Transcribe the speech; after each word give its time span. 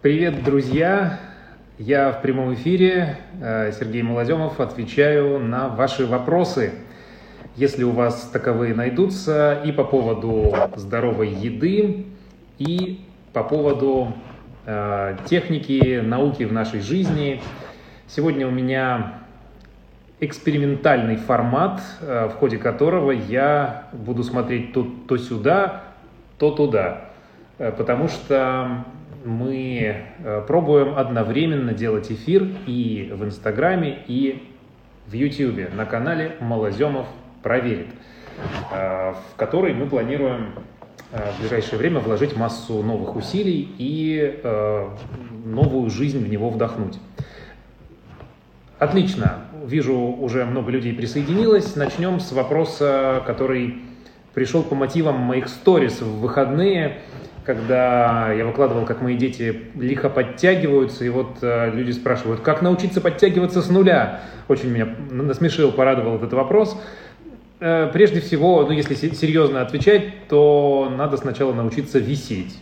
Привет, 0.00 0.44
друзья! 0.44 1.18
Я 1.76 2.12
в 2.12 2.22
прямом 2.22 2.54
эфире, 2.54 3.18
э, 3.42 3.72
Сергей 3.72 4.02
Малоземов, 4.02 4.60
отвечаю 4.60 5.40
на 5.40 5.66
ваши 5.66 6.06
вопросы. 6.06 6.74
Если 7.56 7.82
у 7.82 7.90
вас 7.90 8.30
таковые 8.32 8.76
найдутся, 8.76 9.60
и 9.64 9.72
по 9.72 9.82
поводу 9.82 10.54
здоровой 10.76 11.30
еды, 11.30 12.06
и 12.58 13.00
по 13.32 13.42
поводу 13.42 14.12
э, 14.66 15.16
техники, 15.24 16.00
науки 16.00 16.44
в 16.44 16.52
нашей 16.52 16.80
жизни. 16.80 17.42
Сегодня 18.06 18.46
у 18.46 18.52
меня 18.52 19.14
экспериментальный 20.20 21.16
формат, 21.16 21.80
э, 22.00 22.28
в 22.28 22.34
ходе 22.34 22.58
которого 22.58 23.10
я 23.10 23.88
буду 23.92 24.22
смотреть 24.22 24.72
то, 24.72 24.86
то 25.08 25.16
сюда, 25.16 25.82
то 26.38 26.52
туда. 26.52 27.10
Э, 27.58 27.72
потому 27.72 28.06
что 28.06 28.84
мы 29.28 30.04
э, 30.24 30.42
пробуем 30.46 30.98
одновременно 30.98 31.74
делать 31.74 32.10
эфир 32.10 32.48
и 32.66 33.12
в 33.14 33.24
Инстаграме, 33.24 33.98
и 34.06 34.50
в 35.06 35.12
Ютьюбе 35.12 35.70
на 35.74 35.84
канале 35.84 36.36
Малоземов 36.40 37.06
проверит, 37.42 37.88
э, 38.72 39.12
в 39.12 39.36
который 39.36 39.74
мы 39.74 39.86
планируем 39.86 40.54
э, 41.12 41.30
в 41.32 41.40
ближайшее 41.40 41.78
время 41.78 42.00
вложить 42.00 42.36
массу 42.36 42.82
новых 42.82 43.16
усилий 43.16 43.68
и 43.78 44.40
новую 45.44 45.90
жизнь 45.90 46.24
в 46.24 46.28
него 46.28 46.48
вдохнуть. 46.48 46.98
Отлично. 48.78 49.40
Вижу, 49.66 49.94
уже 49.94 50.46
много 50.46 50.70
людей 50.70 50.94
присоединилось. 50.94 51.76
Начнем 51.76 52.20
с 52.20 52.32
вопроса, 52.32 53.22
который 53.26 53.82
пришел 54.32 54.62
по 54.62 54.74
мотивам 54.74 55.16
моих 55.16 55.48
сторис 55.48 56.00
в 56.00 56.20
выходные 56.20 57.00
когда 57.48 58.30
я 58.30 58.44
выкладывал, 58.44 58.84
как 58.84 59.00
мои 59.00 59.16
дети 59.16 59.58
лихо 59.74 60.10
подтягиваются, 60.10 61.06
и 61.06 61.08
вот 61.08 61.38
э, 61.40 61.70
люди 61.70 61.92
спрашивают, 61.92 62.42
как 62.42 62.60
научиться 62.60 63.00
подтягиваться 63.00 63.62
с 63.62 63.70
нуля? 63.70 64.20
Очень 64.48 64.68
меня 64.68 64.86
насмешил, 65.10 65.72
порадовал 65.72 66.16
этот 66.16 66.34
вопрос. 66.34 66.78
Э, 67.60 67.88
прежде 67.90 68.20
всего, 68.20 68.66
ну, 68.66 68.72
если 68.72 68.94
серьезно 68.94 69.62
отвечать, 69.62 70.28
то 70.28 70.92
надо 70.94 71.16
сначала 71.16 71.54
научиться 71.54 71.98
висеть. 71.98 72.58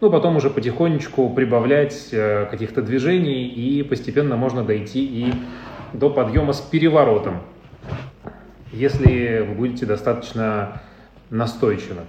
Ну, 0.00 0.10
потом 0.10 0.36
уже 0.36 0.48
потихонечку 0.48 1.28
прибавлять 1.28 2.08
э, 2.10 2.46
каких-то 2.50 2.80
движений, 2.80 3.46
и 3.46 3.82
постепенно 3.82 4.36
можно 4.36 4.64
дойти 4.64 5.04
и 5.04 5.34
до 5.92 6.08
подъема 6.08 6.54
с 6.54 6.62
переворотом, 6.62 7.42
если 8.72 9.44
вы 9.46 9.54
будете 9.54 9.84
достаточно 9.84 10.80
настойчивы 11.28 12.00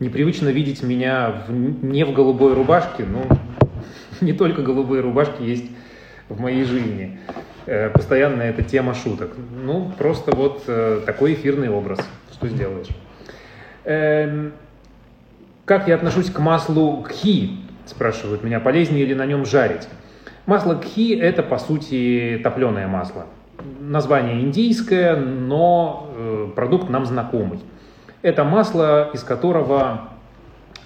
непривычно 0.00 0.48
видеть 0.48 0.82
меня 0.82 1.44
в, 1.46 1.52
не 1.52 2.04
в 2.04 2.12
голубой 2.12 2.54
рубашке, 2.54 3.04
но 3.04 3.24
не 4.20 4.32
только 4.32 4.62
голубые 4.62 5.02
рубашки 5.02 5.42
есть 5.42 5.66
в 6.28 6.40
моей 6.40 6.64
жизни. 6.64 7.18
Э, 7.66 7.90
постоянно 7.90 8.42
это 8.42 8.62
тема 8.62 8.94
шуток. 8.94 9.32
Ну, 9.62 9.92
просто 9.96 10.34
вот 10.34 10.64
э, 10.66 11.02
такой 11.06 11.34
эфирный 11.34 11.68
образ. 11.68 12.00
Что 12.32 12.48
сделаешь? 12.48 12.88
Эм, 13.84 14.52
как 15.66 15.86
я 15.86 15.94
отношусь 15.94 16.30
к 16.30 16.38
маслу 16.38 17.02
кхи? 17.02 17.58
Спрашивают 17.86 18.42
меня, 18.42 18.60
полезнее 18.60 19.04
ли 19.04 19.14
на 19.14 19.26
нем 19.26 19.44
жарить? 19.44 19.88
Масло 20.46 20.74
кхи– 20.74 21.14
это, 21.20 21.42
по 21.42 21.58
сути, 21.58 22.40
топленое 22.42 22.86
масло. 22.86 23.26
Название 23.80 24.40
индийское, 24.40 25.16
но 25.16 26.10
э, 26.16 26.48
продукт 26.56 26.88
нам 26.88 27.04
знакомый. 27.04 27.60
Это 28.22 28.44
масло, 28.44 29.10
из 29.14 29.22
которого 29.22 30.10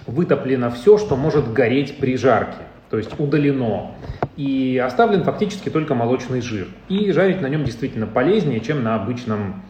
вытоплено 0.07 0.69
все, 0.71 0.97
что 0.97 1.17
может 1.17 1.51
гореть 1.51 1.97
при 1.97 2.15
жарке, 2.15 2.63
то 2.89 2.97
есть 2.97 3.19
удалено. 3.19 3.91
И 4.37 4.81
оставлен 4.83 5.23
фактически 5.23 5.69
только 5.69 5.95
молочный 5.95 6.41
жир. 6.41 6.67
И 6.87 7.11
жарить 7.11 7.41
на 7.41 7.47
нем 7.47 7.63
действительно 7.63 8.07
полезнее, 8.07 8.59
чем 8.59 8.83
на 8.83 8.95
обычном 8.95 9.63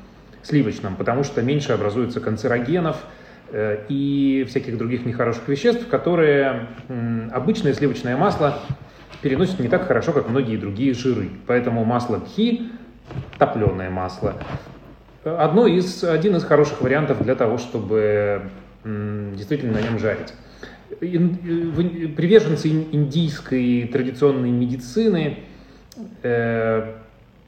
сливочном, 0.43 0.95
потому 0.95 1.23
что 1.23 1.41
меньше 1.41 1.71
образуется 1.71 2.19
канцерогенов 2.19 2.97
э, 3.51 3.85
и 3.89 4.45
всяких 4.47 4.77
других 4.77 5.05
нехороших 5.05 5.47
веществ, 5.47 5.87
которые 5.87 6.67
обычное 7.31 7.73
сливочное 7.73 8.15
масло 8.15 8.59
переносит 9.21 9.59
не 9.59 9.69
так 9.69 9.87
хорошо, 9.87 10.13
как 10.13 10.29
многие 10.29 10.57
другие 10.57 10.93
жиры. 10.93 11.29
Поэтому 11.47 11.83
масло 11.83 12.19
кхи, 12.19 12.69
топленое 13.39 13.89
масло, 13.89 14.35
одно 15.25 15.67
из, 15.67 16.03
один 16.03 16.35
из 16.35 16.43
хороших 16.43 16.81
вариантов 16.81 17.23
для 17.23 17.35
того, 17.35 17.57
чтобы 17.57 18.43
действительно 18.83 19.73
на 19.73 19.81
нем 19.81 19.99
жарить. 19.99 20.33
Приверженцы 20.99 22.69
индийской 22.69 23.89
традиционной 23.91 24.51
медицины, 24.51 25.39
э, 26.21 26.93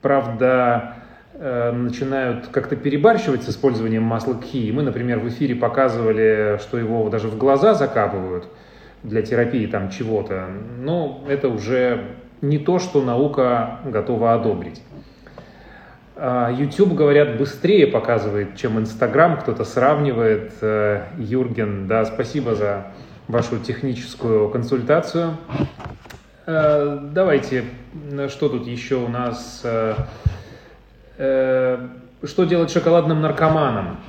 правда, 0.01 0.95
э, 1.33 1.71
начинают 1.71 2.47
как-то 2.47 2.75
перебарщивать 2.75 3.43
с 3.43 3.49
использованием 3.49 4.01
масла 4.01 4.33
кхи. 4.33 4.71
Мы, 4.71 4.81
например, 4.81 5.19
в 5.19 5.27
эфире 5.29 5.53
показывали, 5.55 6.57
что 6.59 6.79
его 6.79 7.07
даже 7.09 7.27
в 7.27 7.37
глаза 7.37 7.75
закапывают 7.75 8.47
для 9.03 9.21
терапии 9.21 9.67
там 9.67 9.91
чего-то. 9.91 10.47
Но 10.79 11.23
это 11.29 11.49
уже 11.49 12.05
не 12.41 12.57
то, 12.57 12.79
что 12.79 13.03
наука 13.03 13.79
готова 13.85 14.33
одобрить. 14.33 14.81
А, 16.19 16.51
YouTube, 16.51 16.95
говорят, 16.95 17.37
быстрее 17.37 17.85
показывает, 17.85 18.57
чем 18.57 18.79
Instagram. 18.79 19.39
Кто-то 19.39 19.63
сравнивает. 19.63 20.51
Э, 20.61 21.03
Юрген, 21.19 21.87
да, 21.87 22.05
спасибо 22.05 22.55
за 22.55 22.87
вашу 23.27 23.59
техническую 23.59 24.49
консультацию. 24.49 25.37
Э, 26.47 26.97
давайте, 27.13 27.65
что 28.29 28.49
тут 28.49 28.65
еще 28.65 28.95
у 28.95 29.09
нас? 29.09 29.61
Э, 31.19 31.77
что 32.23 32.45
делать 32.45 32.71
шоколадным 32.71 33.21
наркоманам? 33.21 33.99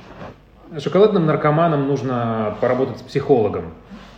Шоколадным 0.79 1.27
наркоманам 1.27 1.87
нужно 1.87 2.57
поработать 2.59 2.97
с 2.97 3.01
психологом 3.03 3.65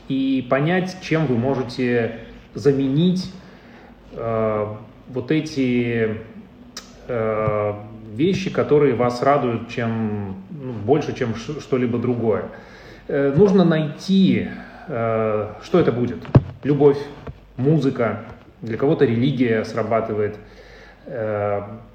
и 0.07 0.47
понять, 0.49 0.95
чем 1.01 1.25
вы 1.25 1.37
можете 1.37 2.19
заменить 2.53 3.33
вот 4.13 5.31
эти 5.31 6.17
Э, 7.13 7.73
вещи, 8.15 8.49
которые 8.49 8.95
вас 8.95 9.21
радуют 9.21 9.67
чем, 9.67 10.35
ну, 10.49 10.71
больше, 10.71 11.13
чем 11.13 11.35
что-либо 11.35 11.97
другое. 11.97 12.45
Э, 13.09 13.33
нужно 13.35 13.65
найти, 13.65 14.47
э, 14.87 15.47
что 15.61 15.79
это 15.79 15.91
будет. 15.91 16.19
Любовь, 16.63 16.97
музыка, 17.57 18.21
для 18.61 18.77
кого-то 18.77 19.03
религия 19.03 19.65
срабатывает. 19.65 20.37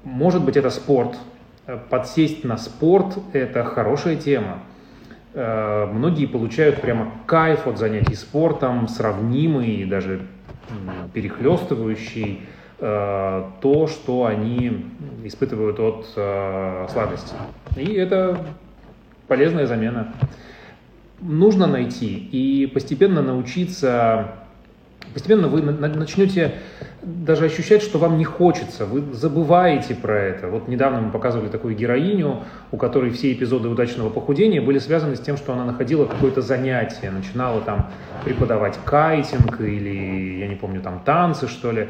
Может 0.03 0.43
быть, 0.43 0.57
это 0.57 0.69
спорт. 0.69 1.17
Подсесть 1.89 2.43
на 2.43 2.57
спорт– 2.57 3.17
это 3.33 3.63
хорошая 3.63 4.17
тема. 4.17 4.59
Многие 5.33 6.25
получают 6.25 6.81
прямо 6.81 7.11
кайф 7.25 7.67
от 7.67 7.77
занятий 7.77 8.15
спортом, 8.15 8.89
сравнимый 8.89 9.67
и 9.67 9.85
даже 9.85 10.21
перехлестывающий 11.13 12.41
Э, 12.41 12.56
то, 12.79 13.87
что 13.87 14.25
они 14.25 14.85
испытывают 15.23 15.79
от 15.79 16.07
э, 16.15 16.87
сладости. 16.91 17.33
И 17.75 17.93
это 17.93 18.37
полезная 19.27 19.65
замена. 19.65 20.13
Нужно 21.19 21.65
найти 21.65 22.15
и 22.15 22.67
постепенно 22.67 23.23
научиться, 23.23 24.35
постепенно 25.13 25.47
вы 25.47 25.63
начнете 25.63 26.53
даже 27.01 27.45
ощущать, 27.45 27.81
что 27.81 27.97
вам 27.97 28.17
не 28.17 28.25
хочется, 28.25 28.85
вы 28.85 29.13
забываете 29.13 29.95
про 29.95 30.19
это. 30.19 30.47
Вот 30.47 30.67
недавно 30.67 31.01
мы 31.01 31.11
показывали 31.11 31.47
такую 31.47 31.75
героиню, 31.75 32.43
у 32.71 32.77
которой 32.77 33.09
все 33.11 33.33
эпизоды 33.33 33.69
удачного 33.69 34.09
похудения 34.09 34.61
были 34.61 34.77
связаны 34.77 35.15
с 35.15 35.19
тем, 35.19 35.37
что 35.37 35.53
она 35.53 35.65
находила 35.65 36.05
какое-то 36.05 36.41
занятие, 36.41 37.09
начинала 37.09 37.61
там 37.61 37.89
преподавать 38.23 38.77
кайтинг 38.85 39.59
или, 39.61 40.39
я 40.39 40.47
не 40.47 40.55
помню, 40.55 40.81
там 40.81 41.01
танцы, 41.03 41.47
что 41.47 41.71
ли. 41.71 41.89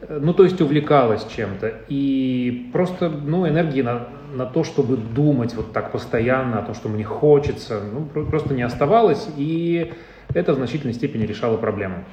Э, 0.00 0.18
ну, 0.20 0.32
то 0.32 0.44
есть 0.44 0.60
увлекалась 0.60 1.26
чем-то. 1.26 1.72
И 1.88 2.70
просто, 2.72 3.08
ну, 3.08 3.48
энергии 3.48 3.82
на, 3.82 4.08
на 4.34 4.46
то, 4.46 4.64
чтобы 4.64 4.96
думать 4.96 5.54
вот 5.54 5.72
так 5.72 5.92
постоянно 5.92 6.60
о 6.60 6.62
том, 6.62 6.74
что 6.74 6.88
мне 6.88 7.04
хочется, 7.04 7.80
ну, 7.80 8.04
просто 8.24 8.54
не 8.54 8.62
оставалось, 8.62 9.28
и 9.36 9.92
это 10.34 10.52
в 10.52 10.56
значительной 10.56 10.94
степени 10.94 11.24
решало 11.24 11.56
проблему. 11.56 12.04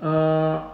А, 0.00 0.72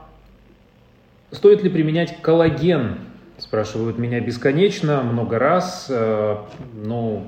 стоит 1.31 1.63
ли 1.63 1.71
применять 1.71 2.21
коллаген? 2.23 2.99
Спрашивают 3.37 3.99
меня 3.99 4.21
бесконечно, 4.21 5.03
много 5.03 5.39
раз. 5.39 5.89
А, 5.91 6.47
ну, 6.73 7.27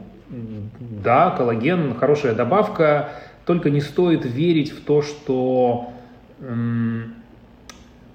да, 0.78 1.30
коллаген 1.30 1.94
хорошая 1.94 2.34
добавка, 2.34 3.10
только 3.44 3.70
не 3.70 3.80
стоит 3.80 4.24
верить 4.24 4.72
в 4.72 4.84
то, 4.84 5.02
что 5.02 5.92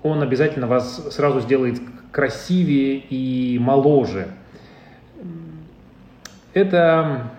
он 0.03 0.21
обязательно 0.21 0.67
вас 0.67 1.13
сразу 1.13 1.41
сделает 1.41 1.79
красивее 2.11 2.97
и 2.97 3.57
моложе. 3.59 4.27
Это 6.53 7.31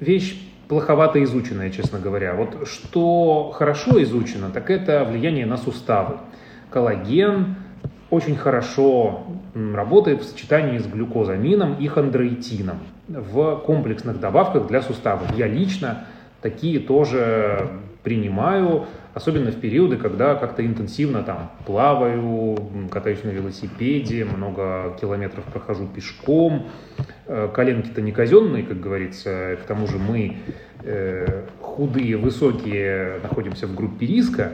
вещь 0.00 0.40
плоховато 0.68 1.22
изученное, 1.24 1.70
честно 1.70 1.98
говоря. 1.98 2.34
Вот 2.34 2.66
что 2.66 3.52
хорошо 3.54 4.02
изучено, 4.02 4.50
так 4.50 4.70
это 4.70 5.04
влияние 5.04 5.44
на 5.44 5.58
суставы. 5.58 6.16
Коллаген 6.70 7.56
очень 8.08 8.36
хорошо 8.36 9.26
работает 9.54 10.22
в 10.22 10.24
сочетании 10.24 10.78
с 10.78 10.86
глюкозамином 10.86 11.74
и 11.74 11.88
хондроитином 11.88 12.78
в 13.08 13.56
комплексных 13.66 14.20
добавках 14.20 14.68
для 14.68 14.80
суставов. 14.82 15.36
Я 15.36 15.46
лично 15.46 16.04
такие 16.40 16.80
тоже 16.80 17.68
принимаю, 18.02 18.86
особенно 19.14 19.50
в 19.50 19.60
периоды, 19.60 19.96
когда 19.96 20.34
как-то 20.34 20.64
интенсивно 20.64 21.22
там 21.22 21.50
плаваю, 21.66 22.56
катаюсь 22.90 23.24
на 23.24 23.30
велосипеде, 23.30 24.24
много 24.24 24.96
километров 25.00 25.44
прохожу 25.44 25.86
пешком. 25.86 26.68
Э, 27.26 27.48
коленки-то 27.52 28.00
не 28.00 28.12
казенные, 28.12 28.64
как 28.64 28.80
говорится, 28.80 29.56
к 29.62 29.66
тому 29.66 29.86
же 29.86 29.98
мы 29.98 30.36
э, 30.82 31.44
худые, 31.60 32.16
высокие, 32.16 33.20
находимся 33.22 33.66
в 33.66 33.74
группе 33.74 34.06
риска, 34.06 34.52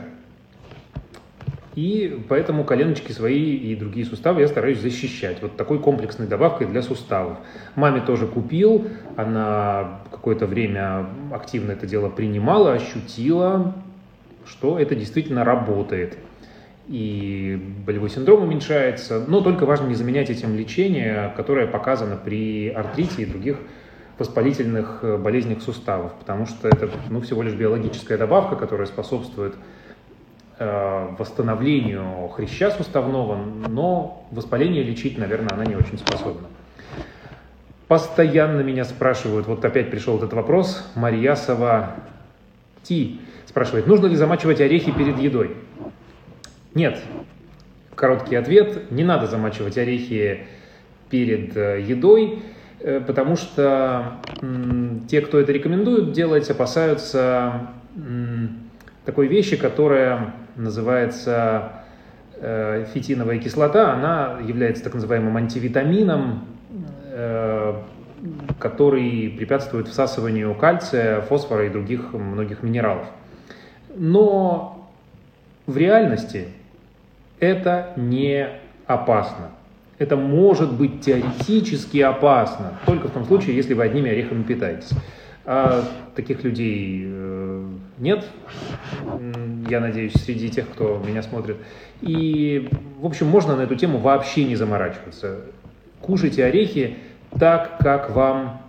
и 1.75 2.25
поэтому 2.27 2.65
коленочки 2.65 3.13
свои 3.13 3.55
и 3.55 3.75
другие 3.75 4.05
суставы 4.05 4.41
я 4.41 4.47
стараюсь 4.47 4.79
защищать. 4.79 5.41
Вот 5.41 5.55
такой 5.55 5.79
комплексной 5.79 6.27
добавкой 6.27 6.67
для 6.67 6.81
суставов. 6.81 7.37
Маме 7.75 8.01
тоже 8.01 8.27
купил, 8.27 8.87
она 9.15 10.01
какое-то 10.11 10.45
время 10.45 11.05
активно 11.31 11.71
это 11.71 11.87
дело 11.87 12.09
принимала, 12.09 12.73
ощутила, 12.73 13.75
что 14.49 14.79
это 14.79 14.95
действительно 14.95 15.43
работает. 15.43 16.17
И 16.87 17.61
болевой 17.85 18.09
синдром 18.09 18.43
уменьшается, 18.43 19.23
но 19.27 19.41
только 19.41 19.65
важно 19.65 19.87
не 19.87 19.95
заменять 19.95 20.29
этим 20.29 20.57
лечение, 20.57 21.31
которое 21.37 21.67
показано 21.67 22.17
при 22.17 22.69
артрите 22.69 23.21
и 23.21 23.25
других 23.25 23.57
воспалительных 24.17 25.03
болезнях 25.21 25.61
суставов, 25.61 26.13
потому 26.15 26.45
что 26.45 26.67
это 26.67 26.89
ну, 27.09 27.21
всего 27.21 27.43
лишь 27.43 27.53
биологическая 27.53 28.17
добавка, 28.17 28.55
которая 28.55 28.87
способствует 28.87 29.53
Э, 30.61 31.15
восстановлению 31.17 32.27
хряща 32.35 32.69
суставного, 32.71 33.37
но 33.37 34.27
воспаление 34.29 34.83
лечить, 34.83 35.17
наверное, 35.17 35.53
она 35.53 35.63
не 35.63 35.77
очень 35.77 35.97
способна. 35.97 36.49
Постоянно 37.87 38.59
меня 38.59 38.83
спрашивают, 38.83 39.47
вот 39.47 39.63
опять 39.63 39.89
пришел 39.89 40.17
этот 40.17 40.33
вопрос, 40.33 40.91
Марьясова 40.95 41.95
Ти 42.89 43.19
спрашивает, 43.45 43.85
нужно 43.85 44.07
ли 44.07 44.15
замачивать 44.15 44.61
орехи 44.61 44.91
перед 44.91 45.19
едой? 45.19 45.55
Нет. 46.73 46.99
Короткий 47.93 48.35
ответ, 48.35 48.89
не 48.89 49.03
надо 49.03 49.27
замачивать 49.27 49.77
орехи 49.77 50.47
перед 51.11 51.55
э, 51.55 51.81
едой, 51.81 52.39
э, 52.79 52.99
потому 52.99 53.35
что 53.35 54.13
те, 55.07 55.21
кто 55.21 55.39
это 55.39 55.51
рекомендует 55.51 56.13
делать, 56.13 56.49
опасаются 56.49 57.67
такой 59.05 59.27
вещи, 59.27 59.55
которая 59.55 60.33
называется 60.55 61.83
э, 62.37 62.87
фитиновая 62.91 63.37
кислота. 63.37 63.93
Она 63.93 64.39
является 64.43 64.83
так 64.83 64.95
называемым 64.95 65.37
антивитамином, 65.37 66.47
который 68.59 69.29
препятствует 69.29 69.87
всасыванию 69.87 70.53
кальция, 70.55 71.21
фосфора 71.21 71.67
и 71.67 71.69
других 71.69 72.13
многих 72.13 72.63
минералов. 72.63 73.07
Но 73.95 74.89
в 75.65 75.77
реальности 75.77 76.47
это 77.39 77.93
не 77.95 78.49
опасно. 78.85 79.51
Это 79.97 80.15
может 80.15 80.73
быть 80.73 81.01
теоретически 81.01 81.99
опасно, 81.99 82.79
только 82.85 83.09
в 83.09 83.11
том 83.11 83.25
случае, 83.25 83.55
если 83.55 83.73
вы 83.73 83.83
одними 83.83 84.09
орехами 84.09 84.43
питаетесь. 84.43 84.91
А 85.45 85.83
таких 86.15 86.43
людей 86.43 87.03
э, 87.05 87.67
нет, 87.97 88.25
я 89.69 89.79
надеюсь, 89.79 90.13
среди 90.13 90.49
тех, 90.49 90.69
кто 90.69 91.01
меня 91.05 91.21
смотрит. 91.21 91.57
И, 92.01 92.69
в 92.99 93.05
общем, 93.05 93.27
можно 93.27 93.55
на 93.55 93.61
эту 93.61 93.75
тему 93.75 93.97
вообще 93.97 94.45
не 94.45 94.55
заморачиваться. 94.55 95.41
Кушайте 96.01 96.45
орехи 96.45 96.97
так, 97.37 97.77
как 97.79 98.09
вам 98.11 98.61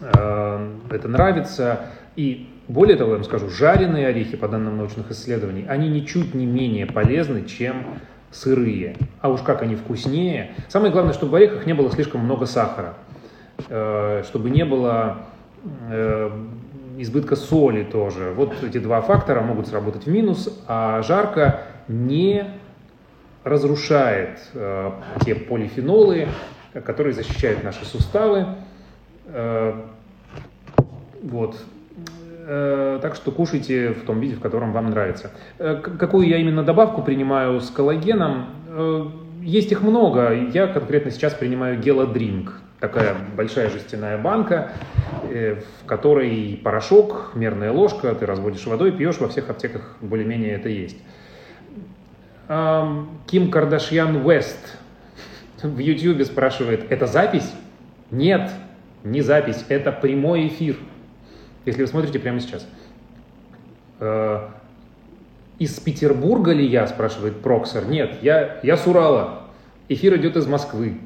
э, 0.00 0.70
это 0.90 1.08
нравится. 1.08 1.80
И 2.16 2.50
более 2.68 2.96
того, 2.96 3.10
я 3.10 3.16
вам 3.16 3.24
скажу, 3.24 3.48
жареные 3.48 4.08
орехи, 4.08 4.36
по 4.36 4.48
данным 4.48 4.76
научных 4.76 5.10
исследований, 5.10 5.64
они 5.68 5.88
ничуть 5.88 6.34
не 6.34 6.46
менее 6.46 6.86
полезны, 6.86 7.44
чем 7.44 7.84
сырые. 8.30 8.96
А 9.20 9.28
уж 9.28 9.40
как 9.42 9.62
они 9.62 9.76
вкуснее. 9.76 10.52
Самое 10.68 10.92
главное, 10.92 11.12
чтобы 11.12 11.32
в 11.32 11.34
орехах 11.36 11.66
не 11.66 11.74
было 11.74 11.90
слишком 11.90 12.22
много 12.22 12.46
сахара. 12.46 12.94
Э, 13.68 14.22
чтобы 14.26 14.50
не 14.50 14.64
было 14.64 15.18
э, 15.88 16.30
избытка 16.98 17.36
соли 17.36 17.84
тоже. 17.84 18.32
Вот 18.36 18.62
эти 18.62 18.78
два 18.78 19.00
фактора 19.00 19.40
могут 19.40 19.68
сработать 19.68 20.04
в 20.04 20.10
минус, 20.10 20.62
а 20.66 21.02
жарко 21.02 21.62
не 21.88 22.44
разрушает 23.44 24.40
э, 24.54 24.90
те 25.24 25.34
полифенолы, 25.34 26.28
которые 26.84 27.12
защищают 27.12 27.64
наши 27.64 27.84
суставы. 27.84 28.46
Э, 29.26 29.74
вот. 31.22 31.56
Э, 32.48 32.98
так 33.02 33.14
что 33.14 33.30
кушайте 33.30 33.90
в 33.90 34.04
том 34.04 34.20
виде, 34.20 34.36
в 34.36 34.40
котором 34.40 34.72
вам 34.72 34.90
нравится. 34.90 35.32
Э, 35.58 35.76
какую 35.76 36.28
я 36.28 36.38
именно 36.38 36.62
добавку 36.62 37.02
принимаю 37.02 37.60
с 37.60 37.70
коллагеном? 37.70 38.46
Есть 39.42 39.72
их 39.72 39.82
много. 39.82 40.34
Я 40.34 40.66
конкретно 40.66 41.10
сейчас 41.10 41.32
принимаю 41.34 41.78
гелодринк 41.80 42.60
такая 42.80 43.16
большая 43.34 43.70
жестяная 43.70 44.18
банка, 44.18 44.72
в 45.22 45.86
которой 45.86 46.60
порошок, 46.62 47.30
мерная 47.34 47.72
ложка, 47.72 48.14
ты 48.14 48.26
разводишь 48.26 48.66
водой, 48.66 48.92
пьешь, 48.92 49.18
во 49.18 49.28
всех 49.28 49.48
аптеках 49.48 49.96
более-менее 50.02 50.52
это 50.52 50.68
есть. 50.68 50.98
Ким 53.26 53.50
Кардашьян 53.50 54.28
Вест 54.28 54.76
в 55.62 55.78
YouTube 55.78 56.24
спрашивает, 56.24 56.90
это 56.90 57.06
запись? 57.06 57.52
Нет, 58.10 58.50
не 59.04 59.22
запись, 59.22 59.64
это 59.68 59.92
прямой 59.92 60.48
эфир. 60.48 60.76
Если 61.64 61.82
вы 61.82 61.88
смотрите 61.88 62.18
прямо 62.18 62.40
сейчас. 62.40 62.66
Э, 63.98 64.48
из 65.58 65.78
Петербурга 65.80 66.52
ли 66.52 66.66
я, 66.66 66.86
спрашивает 66.86 67.40
Проксер. 67.40 67.86
Нет, 67.86 68.18
я, 68.22 68.60
я 68.62 68.76
с 68.76 68.86
Урала. 68.86 69.42
Эфир 69.88 70.16
идет 70.16 70.36
из 70.36 70.46
Москвы. 70.46 71.00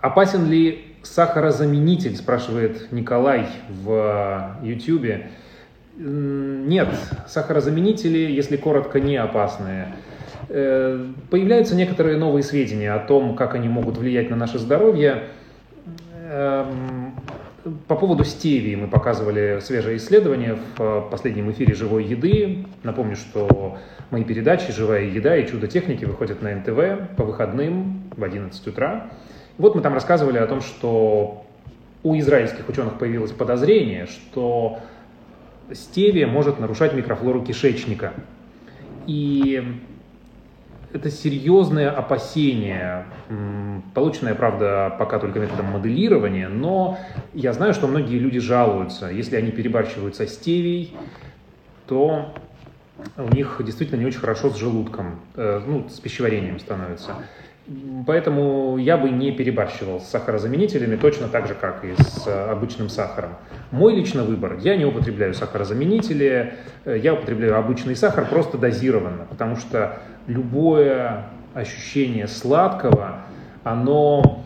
Опасен 0.00 0.48
ли 0.48 0.94
сахарозаменитель, 1.02 2.16
спрашивает 2.16 2.92
Николай 2.92 3.48
в 3.68 4.58
YouTube. 4.62 5.24
Нет, 5.96 6.88
сахарозаменители, 7.26 8.18
если 8.18 8.56
коротко, 8.56 9.00
не 9.00 9.16
опасные. 9.16 9.94
Э, 10.48 11.06
появляются 11.30 11.74
некоторые 11.74 12.16
новые 12.16 12.42
сведения 12.42 12.92
о 12.92 12.98
том, 12.98 13.36
как 13.36 13.54
они 13.54 13.68
могут 13.68 13.96
влиять 13.96 14.30
на 14.30 14.36
наше 14.36 14.58
здоровье. 14.58 15.24
Эм, 16.30 17.14
по 17.86 17.94
поводу 17.94 18.24
стевии 18.24 18.74
мы 18.74 18.88
показывали 18.88 19.60
свежее 19.60 19.98
исследование 19.98 20.58
в 20.76 21.08
последнем 21.10 21.50
эфире 21.52 21.74
«Живой 21.74 22.04
еды». 22.04 22.66
Напомню, 22.82 23.16
что 23.16 23.78
мои 24.10 24.24
передачи 24.24 24.72
«Живая 24.72 25.04
еда» 25.04 25.36
и 25.36 25.46
«Чудо 25.46 25.68
техники» 25.68 26.04
выходят 26.04 26.42
на 26.42 26.54
НТВ 26.54 27.16
по 27.16 27.24
выходным 27.24 28.02
в 28.16 28.24
11 28.24 28.66
утра. 28.66 29.10
Вот 29.58 29.74
мы 29.76 29.82
там 29.82 29.94
рассказывали 29.94 30.38
о 30.38 30.46
том, 30.46 30.60
что 30.60 31.44
у 32.02 32.18
израильских 32.18 32.68
ученых 32.68 32.98
появилось 32.98 33.30
подозрение, 33.30 34.06
что 34.06 34.80
стевия 35.72 36.26
может 36.26 36.58
нарушать 36.58 36.94
микрофлору 36.94 37.42
кишечника. 37.44 38.12
И 39.06 39.62
это 40.92 41.10
серьезное 41.10 41.90
опасение, 41.90 43.06
полученное, 43.94 44.34
правда, 44.34 44.94
пока 44.98 45.18
только 45.18 45.38
методом 45.38 45.66
моделирования, 45.66 46.48
но 46.48 46.98
я 47.32 47.52
знаю, 47.52 47.74
что 47.74 47.86
многие 47.86 48.18
люди 48.18 48.38
жалуются, 48.38 49.08
если 49.08 49.36
они 49.36 49.50
перебарщивают 49.50 50.16
со 50.16 50.26
стевией, 50.26 50.94
то 51.86 52.34
у 53.16 53.34
них 53.34 53.60
действительно 53.64 54.00
не 54.00 54.06
очень 54.06 54.20
хорошо 54.20 54.50
с 54.50 54.56
желудком, 54.56 55.20
э, 55.34 55.62
ну, 55.66 55.88
с 55.88 55.98
пищеварением 55.98 56.60
становится. 56.60 57.16
Поэтому 58.06 58.76
я 58.76 58.96
бы 58.96 59.10
не 59.10 59.30
перебарщивал 59.30 60.00
с 60.00 60.08
сахарозаменителями 60.08 60.96
точно 60.96 61.28
так 61.28 61.46
же, 61.46 61.54
как 61.54 61.84
и 61.84 61.94
с 61.96 62.26
э, 62.26 62.50
обычным 62.50 62.88
сахаром. 62.88 63.30
Мой 63.70 63.94
личный 63.94 64.24
выбор. 64.24 64.58
Я 64.58 64.76
не 64.76 64.84
употребляю 64.84 65.32
сахарозаменители, 65.32 66.54
э, 66.84 66.98
я 67.00 67.14
употребляю 67.14 67.56
обычный 67.56 67.94
сахар 67.94 68.26
просто 68.28 68.58
дозированно, 68.58 69.26
потому 69.30 69.56
что 69.56 70.00
любое 70.26 71.24
ощущение 71.54 72.28
сладкого, 72.28 73.22
оно 73.64 74.42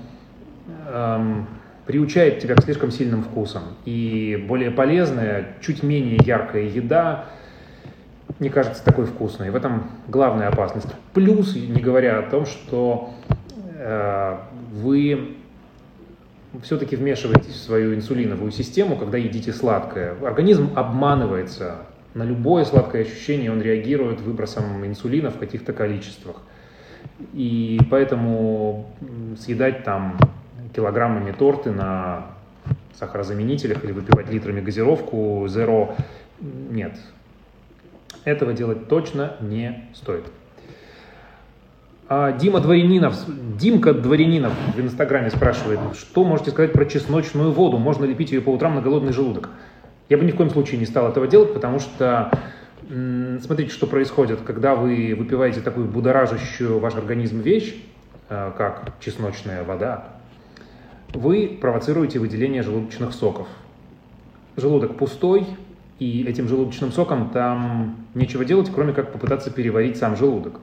эм, 0.88 1.46
приучает 1.86 2.40
тебя 2.40 2.54
к 2.56 2.62
слишком 2.62 2.90
сильным 2.90 3.22
вкусам. 3.22 3.62
И 3.84 4.44
более 4.48 4.70
полезная, 4.70 5.54
чуть 5.60 5.82
менее 5.82 6.18
яркая 6.24 6.64
еда 6.64 7.26
не 8.40 8.48
кажется 8.50 8.84
такой 8.84 9.06
вкусной. 9.06 9.50
В 9.50 9.56
этом 9.56 9.90
главная 10.08 10.48
опасность. 10.48 10.88
Плюс, 11.14 11.54
не 11.54 11.80
говоря 11.80 12.18
о 12.18 12.22
том, 12.22 12.44
что 12.44 13.14
э, 13.78 14.38
вы 14.72 15.36
все-таки 16.62 16.96
вмешиваетесь 16.96 17.54
в 17.54 17.62
свою 17.62 17.94
инсулиновую 17.94 18.50
систему, 18.50 18.96
когда 18.96 19.16
едите 19.18 19.52
сладкое. 19.52 20.14
Организм 20.24 20.70
обманывается. 20.74 21.76
На 22.16 22.22
любое 22.22 22.64
сладкое 22.64 23.02
ощущение 23.02 23.52
он 23.52 23.60
реагирует 23.60 24.22
выбросом 24.22 24.86
инсулина 24.86 25.30
в 25.30 25.36
каких-то 25.36 25.74
количествах. 25.74 26.36
И 27.34 27.78
поэтому 27.90 28.88
съедать 29.38 29.84
там 29.84 30.16
килограммами 30.74 31.32
торты 31.32 31.72
на 31.72 32.28
сахарозаменителях 32.94 33.84
или 33.84 33.92
выпивать 33.92 34.30
литрами 34.30 34.62
газировку 34.62 35.44
Zero 35.44 35.94
нет. 36.40 36.96
Этого 38.24 38.54
делать 38.54 38.88
точно 38.88 39.36
не 39.42 39.84
стоит. 39.92 40.24
А 42.08 42.32
Дима 42.32 42.60
Дворянинов, 42.60 43.14
Димка 43.58 43.92
Дворянинов 43.92 44.54
в 44.74 44.80
Инстаграме 44.80 45.28
спрашивает, 45.28 45.80
что 45.94 46.24
можете 46.24 46.52
сказать 46.52 46.72
про 46.72 46.86
чесночную 46.86 47.52
воду? 47.52 47.76
Можно 47.76 48.06
ли 48.06 48.14
пить 48.14 48.30
ее 48.30 48.40
по 48.40 48.48
утрам 48.48 48.74
на 48.74 48.80
голодный 48.80 49.12
желудок? 49.12 49.50
Я 50.08 50.18
бы 50.18 50.24
ни 50.24 50.30
в 50.30 50.36
коем 50.36 50.50
случае 50.50 50.78
не 50.78 50.86
стал 50.86 51.08
этого 51.08 51.26
делать, 51.26 51.52
потому 51.52 51.78
что 51.80 52.30
смотрите, 52.88 53.70
что 53.70 53.86
происходит, 53.86 54.40
когда 54.42 54.74
вы 54.74 55.14
выпиваете 55.18 55.60
такую 55.60 55.86
будоражащую 55.86 56.78
ваш 56.78 56.94
организм 56.94 57.40
вещь, 57.40 57.74
э, 58.28 58.52
как 58.56 58.92
чесночная 59.00 59.64
вода, 59.64 60.04
вы 61.12 61.58
провоцируете 61.60 62.18
выделение 62.18 62.62
желудочных 62.62 63.12
соков. 63.12 63.48
Желудок 64.56 64.96
пустой, 64.96 65.46
и 65.98 66.24
этим 66.24 66.46
желудочным 66.46 66.92
соком 66.92 67.30
там 67.30 68.06
нечего 68.14 68.44
делать, 68.44 68.70
кроме 68.72 68.92
как 68.92 69.12
попытаться 69.12 69.50
переварить 69.50 69.96
сам 69.96 70.16
желудок 70.16 70.60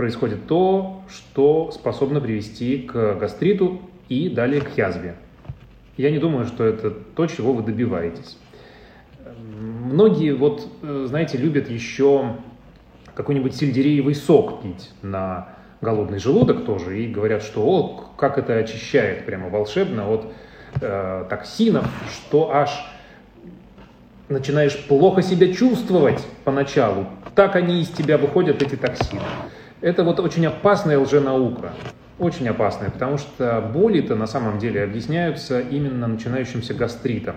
происходит 0.00 0.46
то, 0.46 1.02
что 1.10 1.70
способно 1.72 2.22
привести 2.22 2.78
к 2.78 3.16
гастриту 3.16 3.82
и 4.08 4.30
далее 4.30 4.62
к 4.62 4.74
язве. 4.78 5.14
Я 6.00 6.10
не 6.10 6.18
думаю, 6.18 6.46
что 6.46 6.64
это 6.64 6.90
то, 6.90 7.26
чего 7.26 7.52
вы 7.52 7.62
добиваетесь. 7.62 8.38
Многие, 9.60 10.32
вот, 10.32 10.66
э, 10.80 11.04
знаете, 11.06 11.36
любят 11.36 11.68
еще 11.68 12.36
какой-нибудь 13.14 13.54
сельдереевый 13.54 14.14
сок 14.14 14.62
пить 14.62 14.92
на 15.02 15.48
голодный 15.82 16.18
желудок 16.18 16.64
тоже 16.64 17.02
и 17.02 17.12
говорят, 17.12 17.42
что 17.42 17.66
о, 17.66 18.14
как 18.16 18.38
это 18.38 18.54
очищает 18.54 19.26
прямо 19.26 19.50
волшебно 19.50 20.08
от 20.10 20.32
э, 20.80 21.26
токсинов, 21.28 21.86
что 22.10 22.50
аж 22.50 22.70
начинаешь 24.30 24.82
плохо 24.86 25.20
себя 25.20 25.52
чувствовать 25.52 26.24
поначалу. 26.44 27.08
Так 27.34 27.56
они 27.56 27.82
из 27.82 27.88
тебя 27.88 28.16
выходят, 28.16 28.62
эти 28.62 28.76
токсины. 28.76 29.20
Это 29.82 30.02
вот 30.02 30.18
очень 30.18 30.46
опасная 30.46 30.98
лженаука. 30.98 31.74
Очень 32.20 32.48
опасная, 32.48 32.90
потому 32.90 33.16
что 33.16 33.66
боли-то 33.72 34.14
на 34.14 34.26
самом 34.26 34.58
деле 34.58 34.82
объясняются 34.84 35.58
именно 35.58 36.06
начинающимся 36.06 36.74
гастритом 36.74 37.36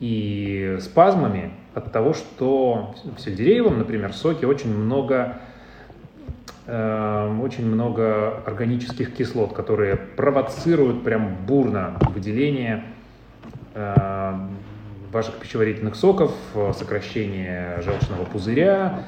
и 0.00 0.76
спазмами 0.80 1.52
от 1.72 1.92
того, 1.92 2.14
что 2.14 2.96
в 3.16 3.20
сельдереевом, 3.20 3.78
например, 3.78 4.12
соке 4.12 4.48
очень 4.48 4.76
много 4.76 5.36
э, 6.66 7.38
очень 7.40 7.64
много 7.64 8.42
органических 8.44 9.14
кислот, 9.14 9.52
которые 9.52 9.94
провоцируют 9.94 11.04
прям 11.04 11.36
бурно 11.46 11.96
выделение 12.12 12.82
э, 13.74 14.34
ваших 15.12 15.36
пищеварительных 15.36 15.94
соков, 15.94 16.34
сокращение 16.76 17.80
желчного 17.82 18.24
пузыря, 18.24 19.04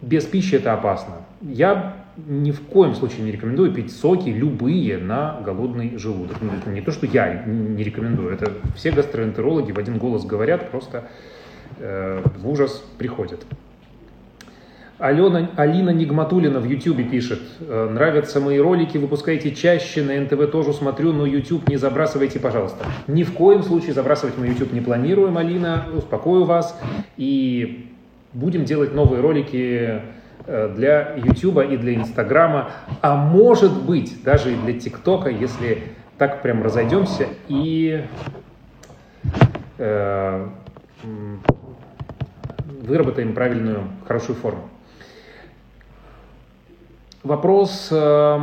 без 0.00 0.24
пищи 0.24 0.54
это 0.54 0.72
опасно. 0.72 1.16
Я 1.42 1.99
ни 2.26 2.50
в 2.50 2.60
коем 2.62 2.94
случае 2.94 3.22
не 3.22 3.32
рекомендую 3.32 3.72
пить 3.72 3.94
соки 3.94 4.28
любые 4.28 4.98
на 4.98 5.40
голодный 5.44 5.96
желудок. 5.96 6.36
Ну, 6.40 6.52
это 6.52 6.70
не 6.70 6.80
то, 6.80 6.92
что 6.92 7.06
я 7.06 7.44
не 7.44 7.82
рекомендую, 7.82 8.32
это 8.32 8.52
все 8.74 8.90
гастроэнтерологи 8.90 9.72
в 9.72 9.78
один 9.78 9.98
голос 9.98 10.24
говорят, 10.24 10.70
просто 10.70 11.04
э, 11.78 12.22
в 12.36 12.48
ужас 12.48 12.84
приходят. 12.98 13.44
Алена, 14.98 15.50
Алина 15.56 15.90
Нигматулина 15.90 16.60
в 16.60 16.64
Ютубе 16.64 17.04
пишет, 17.04 17.40
«Э, 17.60 17.88
нравятся 17.90 18.38
мои 18.40 18.58
ролики, 18.58 18.98
выпускайте 18.98 19.54
чаще, 19.54 20.02
на 20.02 20.20
НТВ 20.20 20.50
тоже 20.50 20.74
смотрю, 20.74 21.12
но 21.12 21.24
YouTube 21.24 21.68
не 21.68 21.76
забрасывайте, 21.76 22.38
пожалуйста. 22.38 22.84
Ни 23.06 23.22
в 23.22 23.32
коем 23.32 23.62
случае 23.62 23.94
забрасывать 23.94 24.36
мы 24.36 24.46
YouTube 24.46 24.72
не 24.72 24.80
планируем, 24.80 25.38
Алина, 25.38 25.86
успокою 25.94 26.44
вас. 26.44 26.78
И 27.16 27.86
Будем 28.32 28.64
делать 28.64 28.94
новые 28.94 29.20
ролики 29.20 30.02
для 30.46 31.14
YouTube 31.16 31.58
и 31.70 31.76
для 31.76 31.94
Инстаграма, 31.94 32.70
а 33.02 33.14
может 33.16 33.82
быть 33.82 34.22
даже 34.24 34.52
и 34.52 34.56
для 34.56 34.78
ТикТока, 34.78 35.30
если 35.30 35.82
так 36.18 36.42
прям 36.42 36.62
разойдемся 36.62 37.28
и 37.48 38.04
э, 39.78 40.48
выработаем 42.82 43.32
правильную, 43.32 43.84
хорошую 44.06 44.36
форму. 44.36 44.68
Вопрос 47.22 47.88
э, 47.90 48.38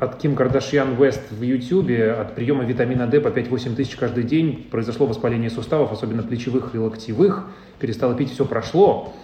от 0.00 0.16
Ким 0.16 0.36
Кардашьян 0.36 0.94
Вест 0.94 1.30
в 1.30 1.42
Ютьюбе. 1.42 2.12
От 2.12 2.34
приема 2.34 2.64
витамина 2.64 3.06
D 3.06 3.20
по 3.20 3.28
5-8 3.28 3.76
тысяч 3.76 3.96
каждый 3.96 4.24
день 4.24 4.68
произошло 4.70 5.06
воспаление 5.06 5.50
суставов, 5.50 5.92
особенно 5.92 6.22
плечевых 6.22 6.74
и 6.74 6.78
локтевых 6.78 7.46
перестала 7.78 8.14
пить, 8.14 8.32
все 8.32 8.44
прошло. 8.44 9.14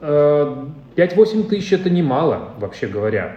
5-8 0.00 0.06
э, 0.96 1.48
тысяч 1.48 1.72
это 1.72 1.90
немало, 1.90 2.50
вообще 2.58 2.86
говоря. 2.86 3.36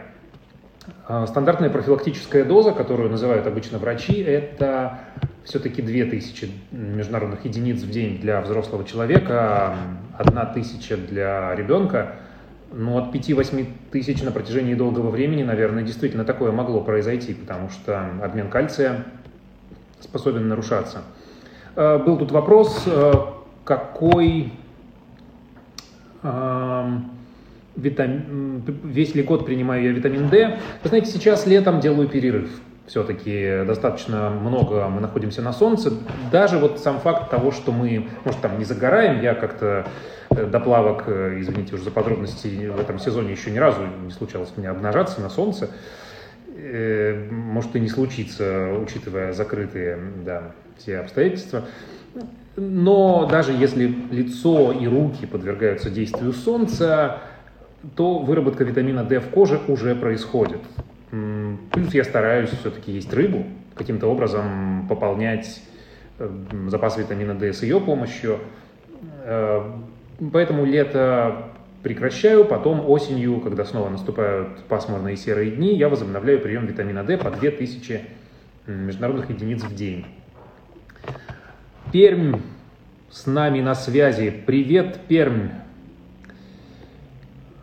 Э, 1.07 1.25
стандартная 1.27 1.69
профилактическая 1.69 2.43
доза, 2.43 2.71
которую 2.71 3.09
называют 3.09 3.47
обычно 3.47 3.79
врачи, 3.79 4.21
это 4.21 4.99
все-таки 5.43 5.81
2000 5.81 6.51
международных 6.71 7.45
единиц 7.45 7.81
в 7.81 7.89
день 7.89 8.19
для 8.19 8.41
взрослого 8.41 8.83
человека, 8.83 9.75
1000 10.17 10.97
для 10.97 11.55
ребенка. 11.55 12.15
Но 12.73 12.97
от 12.97 13.13
5-8 13.13 13.65
тысяч 13.91 14.21
на 14.21 14.31
протяжении 14.31 14.75
долгого 14.75 15.09
времени, 15.09 15.43
наверное, 15.43 15.83
действительно 15.83 16.23
такое 16.23 16.53
могло 16.53 16.81
произойти, 16.81 17.33
потому 17.33 17.69
что 17.69 18.05
обмен 18.23 18.49
кальция 18.49 19.05
способен 19.99 20.47
нарушаться. 20.47 20.99
Э, 21.75 21.97
был 21.97 22.17
тут 22.17 22.31
вопрос, 22.31 22.87
какой 23.65 24.53
витамин, 27.75 28.63
весь 28.83 29.15
ли 29.15 29.23
год 29.23 29.45
принимаю 29.45 29.83
я 29.83 29.91
витамин 29.91 30.29
D. 30.29 30.59
Вы 30.83 30.89
знаете, 30.89 31.11
сейчас 31.11 31.45
летом 31.47 31.79
делаю 31.79 32.07
перерыв. 32.07 32.49
Все-таки 32.87 33.63
достаточно 33.65 34.29
много 34.29 34.87
мы 34.89 34.99
находимся 34.99 35.41
на 35.41 35.53
солнце. 35.53 35.93
Даже 36.31 36.57
вот 36.57 36.79
сам 36.79 36.99
факт 36.99 37.29
того, 37.29 37.51
что 37.51 37.71
мы, 37.71 38.09
может, 38.25 38.41
там 38.41 38.59
не 38.59 38.65
загораем, 38.65 39.21
я 39.21 39.33
как-то 39.33 39.85
э, 40.31 40.45
до 40.45 40.59
плавок, 40.59 41.03
э, 41.07 41.37
извините 41.39 41.75
уже 41.75 41.85
за 41.85 41.91
подробности, 41.91 42.67
в 42.67 42.79
этом 42.79 42.99
сезоне 42.99 43.31
еще 43.31 43.51
ни 43.51 43.59
разу 43.59 43.81
не 44.03 44.11
случалось 44.11 44.51
мне 44.57 44.67
обнажаться 44.67 45.21
на 45.21 45.29
солнце. 45.29 45.69
Э, 46.47 47.29
может 47.31 47.75
и 47.75 47.79
не 47.79 47.87
случится, 47.87 48.73
учитывая 48.73 49.31
закрытые 49.31 49.97
да, 50.25 50.51
все 50.77 50.97
обстоятельства. 50.97 51.63
Но 52.55 53.27
даже 53.27 53.53
если 53.53 53.93
лицо 54.11 54.71
и 54.73 54.87
руки 54.87 55.25
подвергаются 55.25 55.89
действию 55.89 56.33
солнца, 56.33 57.19
то 57.95 58.19
выработка 58.19 58.63
витамина 58.63 59.03
D 59.03 59.19
в 59.19 59.29
коже 59.29 59.59
уже 59.67 59.95
происходит. 59.95 60.59
Плюс 61.71 61.93
я 61.93 62.03
стараюсь 62.03 62.49
все-таки 62.49 62.91
есть 62.91 63.11
рыбу, 63.13 63.45
каким-то 63.75 64.07
образом 64.07 64.85
пополнять 64.87 65.61
э, 66.19 66.29
запас 66.67 66.97
витамина 66.97 67.35
D 67.35 67.51
с 67.51 67.63
ее 67.63 67.81
помощью. 67.81 68.39
Э, 69.23 69.61
поэтому 70.31 70.63
лето 70.65 71.47
прекращаю, 71.83 72.45
потом 72.45 72.87
осенью, 72.89 73.41
когда 73.41 73.65
снова 73.65 73.89
наступают 73.89 74.63
пасмурные 74.69 75.17
серые 75.17 75.51
дни, 75.51 75.75
я 75.75 75.89
возобновляю 75.89 76.39
прием 76.39 76.65
витамина 76.65 77.03
D 77.03 77.17
по 77.17 77.29
2000 77.29 78.01
международных 78.67 79.29
единиц 79.29 79.63
в 79.63 79.75
день. 79.75 80.05
Пермь 81.91 82.39
с 83.09 83.25
нами 83.25 83.59
на 83.59 83.75
связи. 83.75 84.29
Привет, 84.29 85.01
Пермь. 85.09 85.49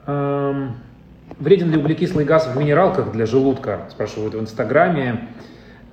Эм, 0.07 0.77
вреден 1.39 1.71
ли 1.71 1.79
углекислый 1.79 2.27
газ 2.27 2.47
в 2.47 2.59
минералках 2.59 3.11
для 3.13 3.25
желудка? 3.25 3.87
Спрашивают 3.91 4.35
в 4.35 4.41
Инстаграме. 4.41 5.29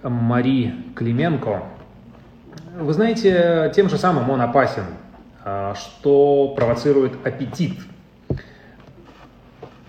Мари 0.03 0.73
Клименко. 0.95 1.63
Вы 2.77 2.91
знаете, 2.91 3.71
тем 3.73 3.89
же 3.89 3.97
самым 3.97 4.29
он 4.29 4.41
опасен, 4.41 4.83
э, 5.45 5.73
что 5.75 6.53
провоцирует 6.57 7.13
аппетит. 7.25 7.79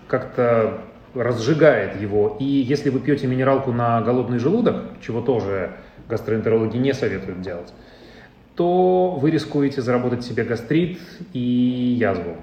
Как-то 0.07 0.83
разжигает 1.13 1.99
его. 1.99 2.37
И 2.39 2.45
если 2.45 2.91
вы 2.91 3.01
пьете 3.01 3.27
минералку 3.27 3.73
на 3.73 3.99
голодный 4.01 4.39
желудок, 4.39 4.85
чего 5.01 5.19
тоже 5.19 5.71
гастроэнтерологи 6.07 6.77
не 6.77 6.93
советуют 6.93 7.41
делать, 7.41 7.73
то 8.57 9.11
вы 9.21 9.29
рискуете 9.29 9.81
заработать 9.81 10.25
себе 10.25 10.43
гастрит 10.43 10.99
и 11.31 11.39
язву. 11.39 12.35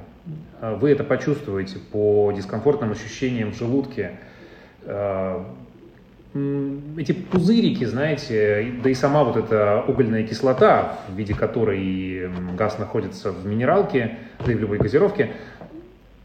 А 0.61 0.77
вы 0.77 0.91
это 0.91 1.03
почувствуете 1.03 1.79
по 1.79 2.33
дискомфортным 2.35 2.93
ощущениям 2.93 3.53
в 3.53 3.59
желудке. 3.59 4.13
А, 4.85 5.45
эти 6.97 7.13
пузырики, 7.13 7.85
знаете, 7.85 8.73
да 8.83 8.91
и 8.91 8.95
сама 8.95 9.25
вот 9.25 9.37
эта 9.37 9.85
угольная 9.87 10.25
кислота, 10.25 10.99
в 11.09 11.17
виде 11.17 11.35
которой 11.35 12.29
газ 12.57 12.79
находится 12.79 13.33
в 13.33 13.45
минералке, 13.45 14.19
да 14.45 14.53
и 14.53 14.55
в 14.55 14.61
любой 14.61 14.79
газировке, 14.79 15.33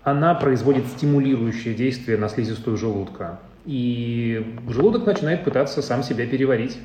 она 0.04 0.36
производит 0.36 0.86
стимулирующее 0.88 1.74
действие 1.74 2.18
на 2.18 2.30
слизистую 2.30 2.78
желудка. 2.78 3.40
И 3.66 4.56
желудок 4.68 5.06
начинает 5.06 5.44
пытаться 5.44 5.82
сам 5.82 6.04
себя 6.04 6.26
переварить. 6.26 6.78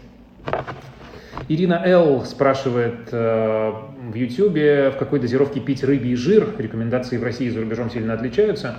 Ирина 1.48 1.82
Л. 1.84 2.24
спрашивает 2.24 3.08
э, 3.12 3.72
в 4.00 4.14
Ютьюбе, 4.14 4.90
в 4.90 4.96
какой 4.96 5.20
дозировке 5.20 5.60
пить 5.60 5.84
рыбий 5.84 6.14
жир. 6.14 6.48
Рекомендации 6.56 7.18
в 7.18 7.22
России 7.22 7.46
и 7.46 7.50
за 7.50 7.60
рубежом 7.60 7.90
сильно 7.90 8.14
отличаются. 8.14 8.76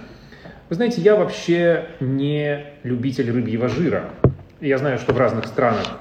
Вы 0.69 0.75
знаете, 0.75 1.01
я 1.01 1.15
вообще 1.15 1.85
не 1.99 2.65
любитель 2.83 3.31
рыбьего 3.31 3.69
жира. 3.69 4.05
Я 4.61 4.79
знаю, 4.79 4.97
что 4.97 5.13
в 5.13 5.17
разных 5.17 5.45
странах, 5.45 5.99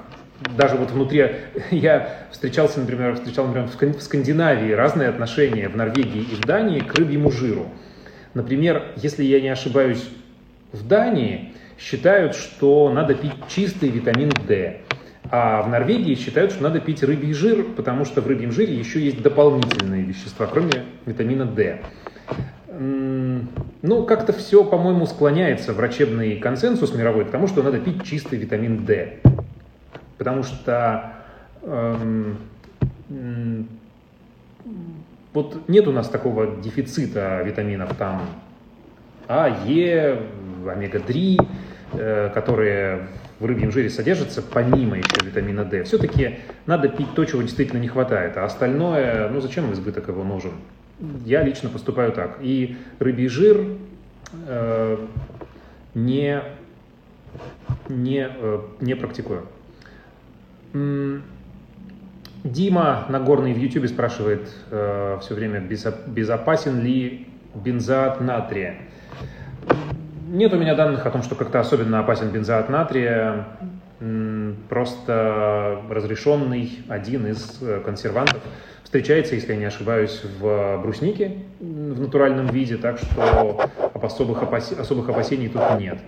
даже 0.57 0.75
вот 0.75 0.89
внутри, 0.89 1.35
я 1.71 2.27
встречался, 2.31 2.79
например, 2.79 3.13
встречал, 3.15 3.47
например, 3.47 3.69
в 3.69 4.01
Скандинавии 4.01 4.71
разные 4.71 5.09
отношения 5.09 5.69
в 5.69 5.75
Норвегии 5.75 6.21
и 6.21 6.35
в 6.35 6.41
Дании 6.41 6.79
к 6.79 6.95
рыбьему 6.95 7.29
жиру. 7.29 7.67
Например, 8.33 8.83
если 8.95 9.23
я 9.23 9.39
не 9.39 9.49
ошибаюсь, 9.49 10.09
в 10.71 10.85
Дании 10.87 11.53
считают, 11.77 12.35
что 12.35 12.91
надо 12.91 13.13
пить 13.13 13.33
чистый 13.49 13.89
витамин 13.89 14.31
D. 14.47 14.81
А 15.31 15.61
в 15.63 15.69
Норвегии 15.69 16.15
считают, 16.15 16.51
что 16.51 16.63
надо 16.63 16.79
пить 16.79 17.03
рыбий 17.03 17.33
жир, 17.33 17.63
потому 17.75 18.05
что 18.05 18.21
в 18.21 18.27
рыбьем 18.27 18.51
жире 18.51 18.75
еще 18.75 18.99
есть 18.99 19.21
дополнительные 19.21 20.03
вещества, 20.03 20.47
кроме 20.47 20.85
витамина 21.05 21.45
D. 21.45 21.81
Ну, 22.77 24.03
как-то 24.05 24.33
все, 24.33 24.63
по-моему, 24.63 25.05
склоняется 25.05 25.73
врачебный 25.73 26.37
консенсус 26.37 26.93
мировой 26.93 27.25
к 27.25 27.31
тому, 27.31 27.47
что 27.47 27.63
надо 27.63 27.79
пить 27.79 28.03
чистый 28.03 28.37
витамин 28.37 28.85
D. 28.85 29.19
Потому 30.17 30.43
что 30.43 31.13
эм, 31.61 32.37
вот 35.33 35.67
нет 35.67 35.87
у 35.87 35.91
нас 35.91 36.09
такого 36.09 36.57
дефицита 36.61 37.41
витаминов 37.43 37.95
там 37.95 38.21
А, 39.27 39.49
Е, 39.65 40.21
омега-3, 40.67 41.47
э, 41.93 42.29
которые 42.33 43.07
в 43.39 43.45
рыбьем 43.45 43.71
жире 43.71 43.89
содержатся, 43.89 44.41
помимо 44.41 44.97
еще 44.97 45.15
витамина 45.23 45.65
D. 45.65 45.83
Все-таки 45.83 46.39
надо 46.65 46.87
пить 46.87 47.13
то, 47.15 47.25
чего 47.25 47.41
действительно 47.41 47.79
не 47.79 47.87
хватает, 47.87 48.37
а 48.37 48.45
остальное, 48.45 49.29
ну 49.29 49.41
зачем 49.41 49.71
избыток 49.73 50.07
его 50.07 50.23
нужен? 50.23 50.51
Я 51.25 51.43
лично 51.43 51.69
поступаю 51.69 52.11
так. 52.13 52.37
И 52.41 52.77
рыбий 52.99 53.27
жир 53.27 53.65
э, 54.47 54.97
не, 55.93 56.41
не, 57.89 58.29
э, 58.29 58.59
не 58.79 58.95
практикую. 58.95 59.43
Дима 62.43 63.05
Нагорный 63.09 63.53
в 63.53 63.57
YouTube 63.57 63.87
спрашивает 63.87 64.49
э, 64.69 65.17
все 65.21 65.33
время, 65.33 65.59
безопасен 65.59 66.81
ли 66.81 67.27
бензоат 67.55 68.21
натрия. 68.21 68.77
Нет 70.35 70.53
у 70.53 70.57
меня 70.57 70.75
данных 70.75 71.05
о 71.05 71.11
том, 71.11 71.23
что 71.23 71.33
как-то 71.35 71.61
особенно 71.61 71.99
опасен 71.99 72.27
бензоат 72.29 72.67
натрия. 72.67 73.45
Просто 74.67 75.79
разрешенный 75.89 76.79
один 76.89 77.27
из 77.27 77.57
э, 77.61 77.79
консервантов 77.79 78.41
встречается, 78.83 79.35
если 79.35 79.53
я 79.53 79.57
не 79.57 79.63
ошибаюсь, 79.63 80.21
в 80.37 80.81
бруснике 80.81 81.37
в 81.61 82.01
натуральном 82.01 82.47
виде, 82.47 82.75
так 82.75 82.97
что 82.97 83.69
особых, 83.93 84.43
опас... 84.43 84.73
особых 84.73 85.07
опасений 85.07 85.47
тут 85.47 85.61
нет. 85.79 85.99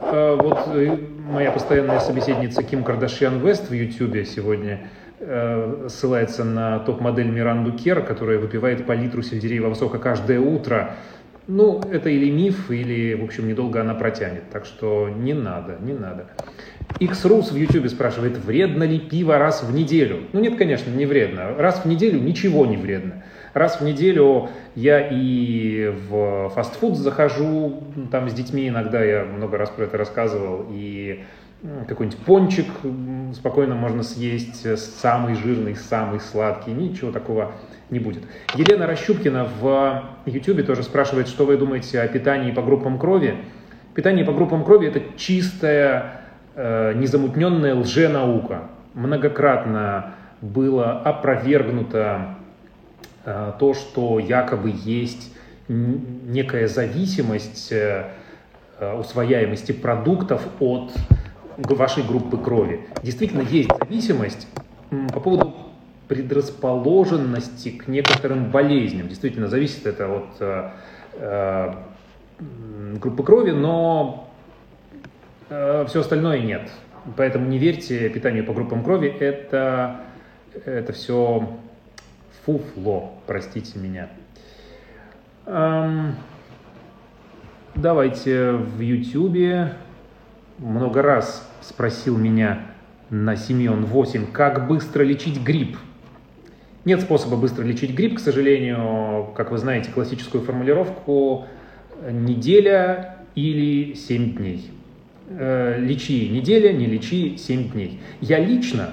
А 0.00 0.36
вот 0.36 0.68
э, 0.74 0.98
моя 1.30 1.50
постоянная 1.52 2.00
собеседница 2.00 2.62
Ким 2.62 2.84
Кардашьян 2.84 3.40
Вест 3.40 3.70
в 3.70 3.72
Ютьюбе 3.72 4.26
сегодня 4.26 4.90
э, 5.20 5.86
ссылается 5.88 6.44
на 6.44 6.80
топ-модель 6.80 7.30
Миранду 7.30 7.72
Кер, 7.72 8.02
которая 8.02 8.38
выпивает 8.38 8.86
по 8.86 8.92
литру 8.92 9.22
сельдереевого 9.22 9.72
сока 9.72 9.98
каждое 9.98 10.38
утро. 10.38 10.96
Ну, 11.48 11.80
это 11.80 12.08
или 12.08 12.28
миф, 12.30 12.70
или, 12.70 13.14
в 13.14 13.22
общем, 13.22 13.46
недолго 13.46 13.80
она 13.80 13.94
протянет. 13.94 14.50
Так 14.50 14.64
что 14.64 15.08
не 15.08 15.32
надо, 15.32 15.76
не 15.80 15.92
надо. 15.92 16.26
Xrus 16.98 17.52
в 17.52 17.56
YouTube 17.56 17.88
спрашивает, 17.88 18.36
вредно 18.38 18.82
ли 18.82 18.98
пиво 18.98 19.38
раз 19.38 19.62
в 19.62 19.72
неделю? 19.72 20.20
Ну 20.32 20.40
нет, 20.40 20.56
конечно, 20.56 20.90
не 20.90 21.06
вредно. 21.06 21.54
Раз 21.56 21.84
в 21.84 21.86
неделю 21.86 22.20
ничего 22.20 22.66
не 22.66 22.76
вредно. 22.76 23.22
Раз 23.54 23.80
в 23.80 23.84
неделю 23.84 24.48
я 24.74 25.08
и 25.08 25.94
в 26.08 26.50
фастфуд 26.50 26.96
захожу, 26.96 27.84
там 28.10 28.28
с 28.28 28.32
детьми 28.32 28.68
иногда, 28.68 29.02
я 29.02 29.24
много 29.24 29.56
раз 29.56 29.70
про 29.70 29.84
это 29.84 29.96
рассказывал, 29.96 30.66
и 30.70 31.24
какой-нибудь 31.88 32.18
пончик 32.18 32.66
спокойно 33.34 33.74
можно 33.74 34.02
съесть, 34.02 34.78
самый 34.78 35.34
жирный, 35.36 35.74
самый 35.74 36.20
сладкий, 36.20 36.72
ничего 36.72 37.10
такого 37.10 37.52
не 37.90 37.98
будет. 37.98 38.22
Елена 38.54 38.86
Рощупкина 38.86 39.48
в 39.60 40.02
YouTube 40.26 40.66
тоже 40.66 40.82
спрашивает, 40.82 41.28
что 41.28 41.46
вы 41.46 41.56
думаете 41.56 42.00
о 42.00 42.08
питании 42.08 42.50
по 42.50 42.62
группам 42.62 42.98
крови. 42.98 43.36
Питание 43.94 44.24
по 44.24 44.32
группам 44.32 44.64
крови– 44.64 44.88
это 44.88 45.00
чистая 45.16 46.20
э, 46.54 46.94
незамутненная 46.94 47.74
лженаука. 47.74 48.64
Многократно 48.94 50.14
было 50.40 50.92
опровергнуто 51.00 52.36
э, 53.24 53.52
то, 53.58 53.74
что 53.74 54.18
якобы 54.18 54.72
есть 54.84 55.32
некая 55.68 56.68
зависимость 56.68 57.72
э, 57.72 58.04
усвояемости 58.98 59.72
продуктов 59.72 60.42
от 60.60 60.92
вашей 61.56 62.02
группы 62.02 62.36
крови. 62.36 62.86
Действительно 63.02 63.40
есть 63.40 63.70
зависимость 63.80 64.46
по 65.12 65.20
поводу 65.20 65.55
предрасположенности 66.08 67.70
к 67.70 67.88
некоторым 67.88 68.50
болезням. 68.50 69.08
Действительно, 69.08 69.48
зависит 69.48 69.86
это 69.86 70.08
от 70.08 70.40
э, 70.40 70.70
э, 71.14 71.74
группы 72.98 73.22
крови, 73.22 73.50
но 73.50 74.26
Э, 75.48 75.84
все 75.88 76.00
остальное 76.00 76.40
нет. 76.40 76.70
Поэтому 77.16 77.46
не 77.46 77.58
верьте 77.58 78.08
питанию 78.08 78.44
по 78.44 78.52
группам 78.52 78.82
крови, 78.82 79.08
это, 79.08 80.00
это 80.64 80.92
все 80.92 81.48
фуфло, 82.44 83.12
простите 83.26 83.78
меня. 83.78 84.08
Эм, 85.46 86.16
давайте 87.76 88.52
в 88.52 88.80
Ютьюбе 88.80 89.74
много 90.58 91.00
раз 91.02 91.48
спросил 91.60 92.18
меня 92.18 92.62
на 93.08 93.36
Семен 93.36 93.84
8, 93.84 94.32
как 94.32 94.66
быстро 94.66 95.04
лечить 95.04 95.40
грипп. 95.40 95.78
Нет 96.86 97.00
способа 97.00 97.36
быстро 97.36 97.64
лечить 97.64 97.94
грипп, 97.94 98.16
к 98.16 98.20
сожалению, 98.20 99.32
как 99.34 99.50
вы 99.50 99.58
знаете, 99.58 99.90
классическую 99.90 100.42
формулировку 100.44 101.46
неделя 102.10 103.16
или 103.34 103.94
7 103.94 104.36
дней 104.36 104.70
э, 105.28 105.80
лечи 105.80 106.28
неделя, 106.28 106.72
не 106.72 106.86
лечи 106.86 107.36
7 107.36 107.72
дней. 107.72 108.00
Я 108.20 108.38
лично, 108.38 108.90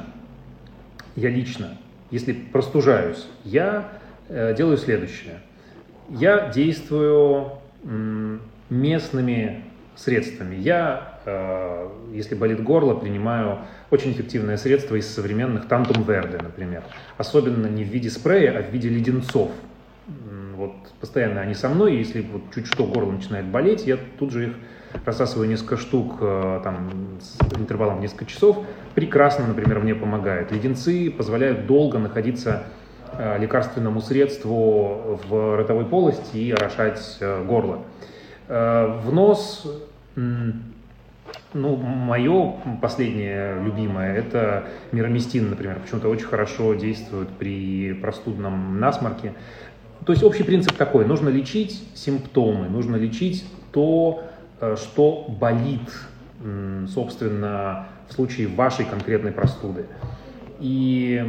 я 1.16 1.30
лично, 1.30 1.78
если 2.10 2.34
простужаюсь, 2.34 3.28
я 3.46 3.92
э, 4.28 4.56
делаю 4.58 4.78
следующее. 4.78 5.40
Я 6.10 6.50
действую 6.50 7.52
местными 8.70 9.64
средствами. 9.96 10.56
Я, 10.56 11.12
если 12.12 12.36
болит 12.36 12.64
горло, 12.64 12.96
принимаю 12.96 13.60
очень 13.92 14.12
эффективное 14.12 14.58
средство 14.58 14.96
из 14.96 15.08
современных 15.08 15.68
Тантум 15.68 16.04
Верде, 16.04 16.38
например. 16.42 16.84
Особенно 17.18 17.68
не 17.68 17.84
в 17.84 17.88
виде 17.88 18.10
спрея, 18.10 18.58
а 18.58 18.62
в 18.64 18.72
виде 18.72 18.90
леденцов. 18.90 19.52
Вот 20.56 20.74
постоянно 21.00 21.42
они 21.42 21.54
со 21.54 21.70
мной, 21.70 21.96
если 21.96 22.22
вот 22.22 22.44
чуть 22.54 22.68
что 22.68 22.86
горло 22.86 23.12
начинает 23.12 23.46
болеть, 23.46 23.86
я 23.88 23.98
тут 24.20 24.32
же 24.32 24.48
их 24.48 24.54
рассасываю 25.06 25.50
несколько 25.50 25.78
штук 25.78 26.18
э, 26.22 26.62
там, 26.64 27.20
с 27.20 27.38
интервалом 27.58 27.98
в 27.98 28.02
несколько 28.02 28.26
часов, 28.26 28.64
прекрасно, 28.96 29.48
например, 29.48 29.80
мне 29.80 29.96
помогает. 29.96 30.52
Леденцы 30.52 31.10
позволяют 31.10 31.66
долго 31.66 31.98
находиться 31.98 32.64
э, 33.18 33.40
лекарственному 33.40 34.02
средству 34.02 35.20
в 35.28 35.58
ротовой 35.58 35.86
полости 35.86 36.38
и 36.38 36.52
орошать 36.52 37.18
э, 37.20 37.44
горло. 37.44 37.80
В 38.46 39.06
нос, 39.14 39.66
ну, 41.54 41.76
мое 41.76 42.56
последнее 42.82 43.62
любимое, 43.63 44.15
это 44.15 44.65
мироместин, 44.91 45.50
например, 45.50 45.80
почему-то 45.80 46.10
очень 46.10 46.26
хорошо 46.26 46.74
действует 46.74 47.30
при 47.30 47.93
простудном 47.93 48.80
насморке. 48.80 49.34
То 50.06 50.13
есть 50.13 50.24
общий 50.24 50.43
принцип 50.43 50.76
такой, 50.76 51.06
нужно 51.06 51.30
лечить 51.30 51.84
симптомы, 51.96 52.67
нужно 52.67 52.96
лечить 52.98 53.46
то, 53.72 54.24
Э, 54.63 54.76
что 54.78 55.26
болит, 55.28 55.89
собственно, 56.88 57.88
в 58.08 58.13
случае 58.13 58.48
вашей 58.48 58.86
конкретной 58.86 59.32
простуды. 59.32 59.86
И 60.60 61.24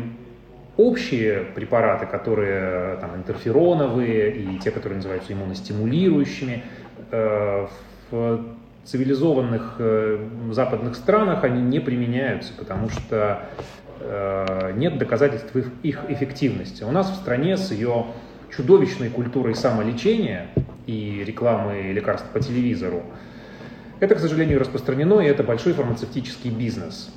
общие 0.77 1.41
препараты, 1.55 2.07
которые 2.07 2.97
там, 2.97 3.17
интерфероновые 3.17 4.37
и 4.37 4.59
те, 4.59 4.71
которые 4.71 4.97
называются 4.97 5.33
иммуностимулирующими, 5.33 6.65
э, 7.11 7.67
в 8.11 8.45
цивилизованных 8.85 9.77
э, 9.79 10.29
западных 10.51 10.95
странах 10.97 11.45
они 11.45 11.63
не 11.63 11.81
применяются, 11.81 12.53
потому 12.57 12.91
что 12.91 13.49
э, 14.01 14.73
нет 14.77 14.99
доказательств 14.99 15.55
их, 15.83 15.99
эффективности. 16.09 16.85
У 16.85 16.91
нас 16.91 17.11
в 17.11 17.15
стране 17.15 17.57
с 17.57 17.71
ее 17.73 18.07
чудовищной 18.55 19.09
культурой 19.09 19.55
самолечения 19.55 20.49
и 20.87 21.25
рекламы 21.25 21.93
лекарств 21.93 22.29
по 22.31 22.41
телевизору, 22.41 23.03
это, 24.01 24.17
к 24.17 24.19
сожалению, 24.19 24.61
распространено, 24.61 25.21
и 25.21 25.27
это 25.27 25.43
большой 25.43 25.73
фармацевтический 25.73 26.51
бизнес. 26.51 27.11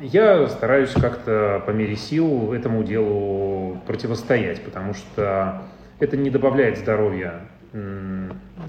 Я 0.00 0.46
стараюсь 0.48 0.92
как-то 0.92 1.62
по 1.66 1.70
мере 1.72 1.96
сил 1.96 2.52
этому 2.52 2.84
делу 2.84 3.78
противостоять, 3.86 4.62
потому 4.62 4.94
что 4.94 5.62
это 5.98 6.16
не 6.16 6.30
добавляет 6.30 6.78
здоровья. 6.78 7.40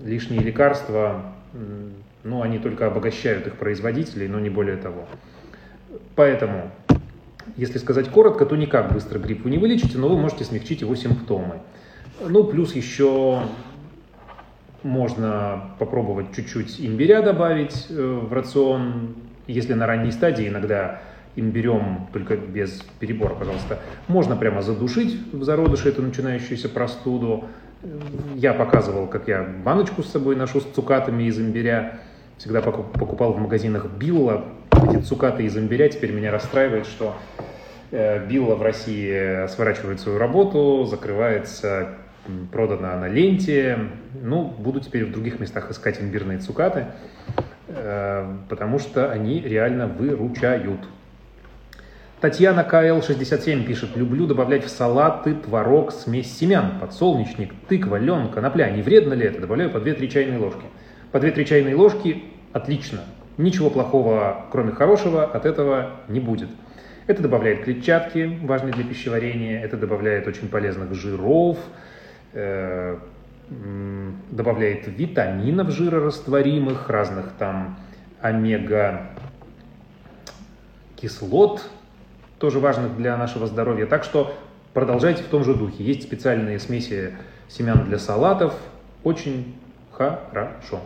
Лишние 0.04 0.42
лекарства, 0.42 1.34
ну, 2.24 2.42
они 2.42 2.60
только 2.60 2.88
обогащают 2.88 3.48
их 3.48 3.56
производителей, 3.56 4.28
но 4.28 4.40
не 4.40 4.50
более 4.50 4.78
того. 4.78 5.08
Поэтому, 6.16 6.72
если 7.58 7.78
сказать 7.78 8.10
коротко, 8.10 8.46
то 8.46 8.56
никак 8.56 8.94
быстро 8.94 9.20
грипп 9.20 9.44
вы 9.44 9.50
не 9.50 9.58
вылечите, 9.58 9.98
но 9.98 10.08
вы 10.08 10.18
можете 10.18 10.44
смягчить 10.44 10.82
его 10.82 10.96
симптомы. 10.96 11.62
Ну, 12.28 12.44
плюс 12.44 12.76
еще 12.76 13.44
можно 14.84 15.72
попробовать 15.80 16.36
чуть-чуть 16.36 16.80
имбиря 16.80 17.22
добавить 17.22 17.88
э, 17.90 17.94
в 17.94 18.32
рацион, 18.34 19.16
если 19.48 19.74
на 19.74 19.86
ранней 19.86 20.12
стадии 20.12 20.48
иногда 20.48 21.02
имбирем, 21.36 22.08
только 22.12 22.36
без 22.36 22.84
перебора, 23.00 23.36
пожалуйста. 23.36 23.80
Можно 24.08 24.36
прямо 24.36 24.62
задушить 24.62 25.18
в 25.32 25.44
зародыше 25.44 25.90
эту 25.90 26.02
начинающуюся 26.02 26.70
простуду. 26.70 27.46
Я 28.36 28.54
показывал, 28.54 29.08
как 29.08 29.28
я 29.28 29.44
баночку 29.44 30.04
с 30.04 30.12
собой 30.12 30.36
ношу 30.36 30.62
с 30.62 30.66
цукатами 30.66 31.24
из 31.24 31.40
имбиря. 31.40 32.00
Всегда 32.42 32.60
покупал 32.64 33.34
в 33.34 33.40
магазинах 33.40 33.86
Билла 33.86 34.46
эти 34.90 35.00
цукаты 35.04 35.44
из 35.44 35.56
имбиря. 35.56 35.90
Теперь 35.90 36.12
меня 36.12 36.32
расстраивает, 36.32 36.88
что 36.88 37.16
э, 37.92 38.26
Билла 38.26 38.56
в 38.56 38.64
России 38.64 39.46
сворачивает 39.46 40.00
свою 40.00 40.18
работу, 40.18 40.86
закрывается, 40.86 41.90
продана 42.52 42.98
на 42.98 43.08
ленте. 43.08 43.78
Ну, 44.20 44.46
буду 44.58 44.80
теперь 44.80 45.06
в 45.06 45.12
других 45.12 45.40
местах 45.40 45.70
искать 45.70 46.02
имбирные 46.02 46.40
цукаты, 46.40 46.88
э, 47.68 48.36
потому 48.50 48.80
что 48.80 49.12
они 49.12 49.42
реально 49.42 49.86
выручают. 49.86 50.80
Татьяна 52.22 52.62
КЛ67 52.62 53.66
пишет, 53.66 53.96
люблю 53.96 54.26
добавлять 54.26 54.66
в 54.66 54.70
салаты 54.70 55.36
творог, 55.36 55.92
смесь 55.92 56.36
семян, 56.36 56.80
подсолнечник, 56.80 57.54
тыква, 57.70 57.98
лен, 57.98 58.30
конопля. 58.30 58.72
Не 58.72 58.82
вредно 58.82 59.14
ли 59.14 59.28
это? 59.28 59.42
Добавляю 59.42 59.70
по 59.70 59.78
2-3 59.78 60.08
чайные 60.08 60.40
ложки. 60.40 60.66
По 61.12 61.18
2-3 61.18 61.46
чайные 61.46 61.76
ложки 61.76 62.24
отлично. 62.54 63.02
Ничего 63.38 63.70
плохого, 63.70 64.46
кроме 64.52 64.72
хорошего, 64.72 65.24
от 65.24 65.46
этого 65.46 65.92
не 66.08 66.20
будет. 66.20 66.50
Это 67.08 67.22
добавляет 67.22 67.64
клетчатки, 67.64 68.40
важные 68.44 68.74
для 68.74 68.84
пищеварения, 68.84 69.62
это 69.62 69.76
добавляет 69.76 70.28
очень 70.28 70.48
полезных 70.48 70.94
жиров, 70.94 71.58
э, 72.34 72.98
добавляет 74.30 74.88
витаминов 74.88 75.72
жирорастворимых, 75.72 76.90
разных 76.90 77.34
там 77.38 77.78
омега 78.22 79.10
кислот, 80.96 81.68
тоже 82.40 82.60
важных 82.60 82.96
для 82.96 83.18
нашего 83.18 83.48
здоровья. 83.48 83.88
Так 83.88 84.04
что 84.04 84.34
продолжайте 84.74 85.24
в 85.24 85.28
том 85.28 85.44
же 85.44 85.56
духе. 85.56 85.84
Есть 85.84 86.04
специальные 86.04 86.60
смеси 86.60 87.16
семян 87.50 87.84
для 87.84 87.98
салатов. 87.98 88.54
Очень 89.04 89.56
хорошо. 89.92 90.80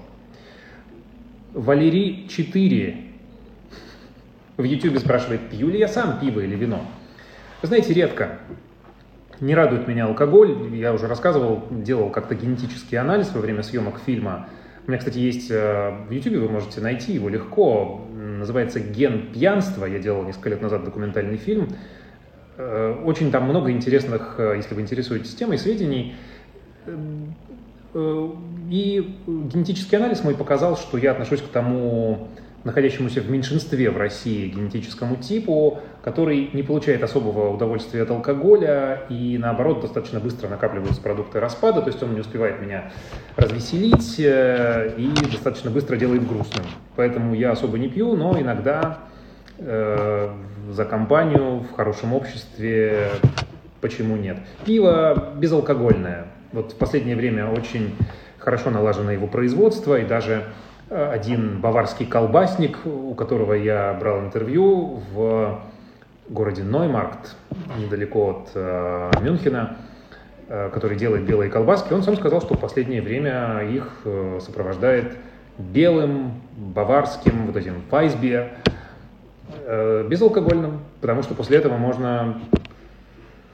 Валерий 1.55 2.27
4 2.27 2.97
в 4.57 4.63
YouTube 4.63 4.99
спрашивает, 4.99 5.49
пью 5.49 5.69
ли 5.69 5.79
я 5.79 5.87
сам 5.87 6.19
пиво 6.19 6.41
или 6.41 6.55
вино. 6.55 6.85
Вы 7.61 7.69
знаете, 7.69 7.93
редко. 7.93 8.39
Не 9.39 9.55
радует 9.55 9.87
меня 9.87 10.05
алкоголь. 10.05 10.69
Я 10.75 10.93
уже 10.93 11.07
рассказывал, 11.07 11.63
делал 11.71 12.09
как-то 12.09 12.35
генетический 12.35 12.97
анализ 12.97 13.33
во 13.33 13.39
время 13.39 13.63
съемок 13.63 13.99
фильма. 14.05 14.49
У 14.85 14.91
меня, 14.91 14.99
кстати, 14.99 15.17
есть 15.17 15.49
э, 15.49 16.05
в 16.07 16.11
YouTube, 16.11 16.41
вы 16.41 16.49
можете 16.49 16.81
найти 16.81 17.13
его 17.13 17.29
легко 17.29 18.05
называется 18.13 18.79
«Ген 18.79 19.31
пьянства». 19.31 19.85
Я 19.85 19.99
делал 19.99 20.23
несколько 20.23 20.49
лет 20.49 20.61
назад 20.61 20.83
документальный 20.83 21.37
фильм. 21.37 21.69
Э, 22.57 23.01
очень 23.03 23.31
там 23.31 23.45
много 23.45 23.71
интересных, 23.71 24.35
э, 24.37 24.53
если 24.57 24.75
вы 24.75 24.81
интересуетесь 24.81 25.33
темой, 25.33 25.57
сведений. 25.57 26.15
Э, 27.95 28.29
и 28.69 29.15
генетический 29.25 29.97
анализ 29.97 30.23
мой 30.23 30.35
показал, 30.35 30.75
что 30.77 30.97
я 30.97 31.11
отношусь 31.11 31.41
к 31.41 31.47
тому 31.47 32.27
находящемуся 32.65 33.21
в 33.21 33.29
меньшинстве 33.29 33.89
в 33.91 33.97
России 33.97 34.49
генетическому 34.49 35.15
типу, 35.17 35.79
который 36.03 36.49
не 36.51 36.63
получает 36.63 37.03
особого 37.03 37.53
удовольствия 37.53 38.01
от 38.01 38.09
алкоголя 38.09 39.03
и, 39.07 39.37
наоборот, 39.37 39.81
достаточно 39.81 40.19
быстро 40.19 40.49
накапливаются 40.49 40.99
продукты 40.99 41.39
распада, 41.39 41.81
то 41.81 41.87
есть 41.87 42.01
он 42.01 42.15
не 42.15 42.21
успевает 42.21 42.59
меня 42.59 42.91
развеселить 43.37 44.19
э, 44.19 44.95
и 44.97 45.09
достаточно 45.31 45.69
быстро 45.69 45.95
делает 45.95 46.27
грустным. 46.27 46.65
Поэтому 46.95 47.33
я 47.33 47.51
особо 47.51 47.77
не 47.77 47.87
пью, 47.87 48.15
но 48.15 48.37
иногда 48.37 48.97
э, 49.59 50.29
за 50.71 50.85
компанию 50.85 51.59
в 51.59 51.71
хорошем 51.75 52.13
обществе 52.13 53.09
почему 53.79 54.17
нет. 54.17 54.37
Пиво 54.65 55.33
безалкогольное. 55.37 56.25
Вот 56.55 56.71
в 56.71 56.75
последнее 56.77 57.17
время 57.17 57.51
очень 57.51 57.93
хорошо 58.37 58.69
налажено 58.69 59.11
его 59.11 59.27
производство, 59.27 59.99
и 59.99 60.05
даже 60.05 60.45
один 60.89 61.59
баварский 61.59 62.05
колбасник, 62.05 62.77
у 62.85 63.13
которого 63.13 63.53
я 63.53 63.93
брал 63.99 64.21
интервью 64.21 65.01
в 65.11 65.59
городе 66.29 66.63
Ноймаркт, 66.63 67.35
недалеко 67.77 68.29
от 68.29 68.51
э, 68.55 69.11
Мюнхена, 69.21 69.77
э, 70.47 70.69
который 70.73 70.97
делает 70.97 71.25
белые 71.25 71.51
колбаски, 71.51 71.91
он 71.91 72.03
сам 72.03 72.15
сказал, 72.15 72.41
что 72.41 72.55
в 72.55 72.59
последнее 72.59 73.01
время 73.01 73.59
их 73.69 74.01
э, 74.05 74.39
сопровождает 74.41 75.17
белым, 75.57 76.41
баварским, 76.55 77.47
вот 77.47 77.57
этим 77.57 77.83
файсбиер, 77.89 78.51
э, 79.65 80.07
безалкогольным, 80.07 80.79
потому 81.01 81.21
что 81.21 81.35
после 81.35 81.57
этого 81.57 81.77
можно 81.77 82.39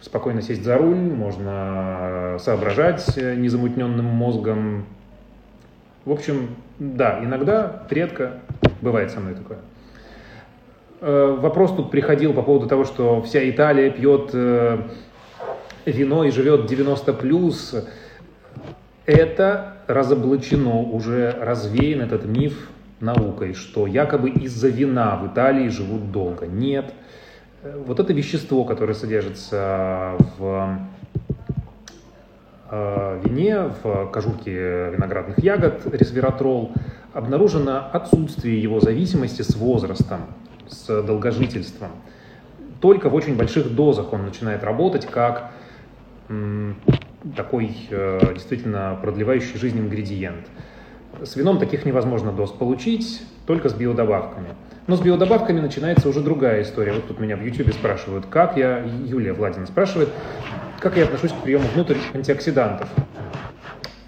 спокойно 0.01 0.41
сесть 0.41 0.63
за 0.63 0.77
руль, 0.77 0.95
можно 0.95 2.37
соображать 2.39 3.15
незамутненным 3.15 4.05
мозгом. 4.05 4.85
В 6.05 6.11
общем, 6.11 6.49
да, 6.79 7.19
иногда, 7.23 7.83
редко, 7.89 8.39
бывает 8.81 9.11
со 9.11 9.19
мной 9.19 9.35
такое. 9.35 9.59
Э, 10.99 11.37
вопрос 11.39 11.75
тут 11.75 11.91
приходил 11.91 12.33
по 12.33 12.41
поводу 12.41 12.67
того, 12.67 12.85
что 12.85 13.21
вся 13.21 13.47
Италия 13.49 13.91
пьет 13.91 14.31
э, 14.33 14.79
вино 15.85 16.23
и 16.23 16.31
живет 16.31 16.65
90 16.65 17.13
плюс. 17.13 17.75
Это 19.05 19.77
разоблачено, 19.87 20.81
уже 20.81 21.35
развеян 21.39 22.01
этот 22.01 22.25
миф 22.25 22.69
наукой, 22.99 23.53
что 23.53 23.87
якобы 23.87 24.29
из-за 24.29 24.69
вина 24.69 25.17
в 25.17 25.27
Италии 25.27 25.69
живут 25.69 26.11
долго. 26.11 26.47
Нет. 26.47 26.93
Э, 26.93 27.11
вот 27.63 28.00
это 28.00 28.13
вещество, 28.13 28.63
которое 28.63 28.93
содержится 28.93 30.15
в 30.38 30.80
Э, 32.74 33.19
вине, 33.21 33.69
в 33.84 34.10
кожурке 34.13 34.91
виноградных 34.91 35.39
ягод 35.39 35.86
ресвератрол, 35.93 36.71
обнаружено 37.12 37.89
отсутствие 37.91 38.62
его 38.62 38.80
зависимости 38.80 39.41
с 39.41 39.58
возрастом, 39.58 40.21
с 40.69 41.04
долгожительством. 41.04 41.89
Только 42.80 43.10
в 43.10 43.13
очень 43.13 43.36
больших 43.36 43.76
дозах 43.76 44.13
он 44.13 44.24
начинает 44.24 44.63
работать 44.63 45.06
как 45.06 45.52
такой 47.36 47.76
э, 47.89 48.34
действительно 48.34 48.97
продлевающий 49.02 49.60
жизнь 49.60 49.78
ингредиент. 49.78 50.47
С 51.21 51.36
вином 51.36 51.60
таких 51.60 51.86
невозможно 51.86 52.32
доз 52.32 52.52
получить, 52.52 53.21
только 53.45 53.67
с 53.67 53.74
биодобавками. 53.74 54.56
Но 54.91 54.97
с 54.97 54.99
биодобавками 54.99 55.62
начинается 55.62 56.10
уже 56.10 56.19
другая 56.19 56.63
история. 56.63 56.91
Вот 56.91 57.08
тут 57.08 57.17
меня 57.17 57.38
в 57.38 57.41
YouTube 57.41 57.73
спрашивают, 57.73 58.25
как 58.25 58.58
я, 58.58 58.80
Юлия 59.06 59.32
Владина 59.32 59.65
спрашивает, 59.65 60.10
как 60.82 60.97
я 60.97 61.06
отношусь 61.06 61.32
к 61.32 61.38
приему 61.38 61.63
внутрь 61.73 61.95
антиоксидантов? 62.13 62.89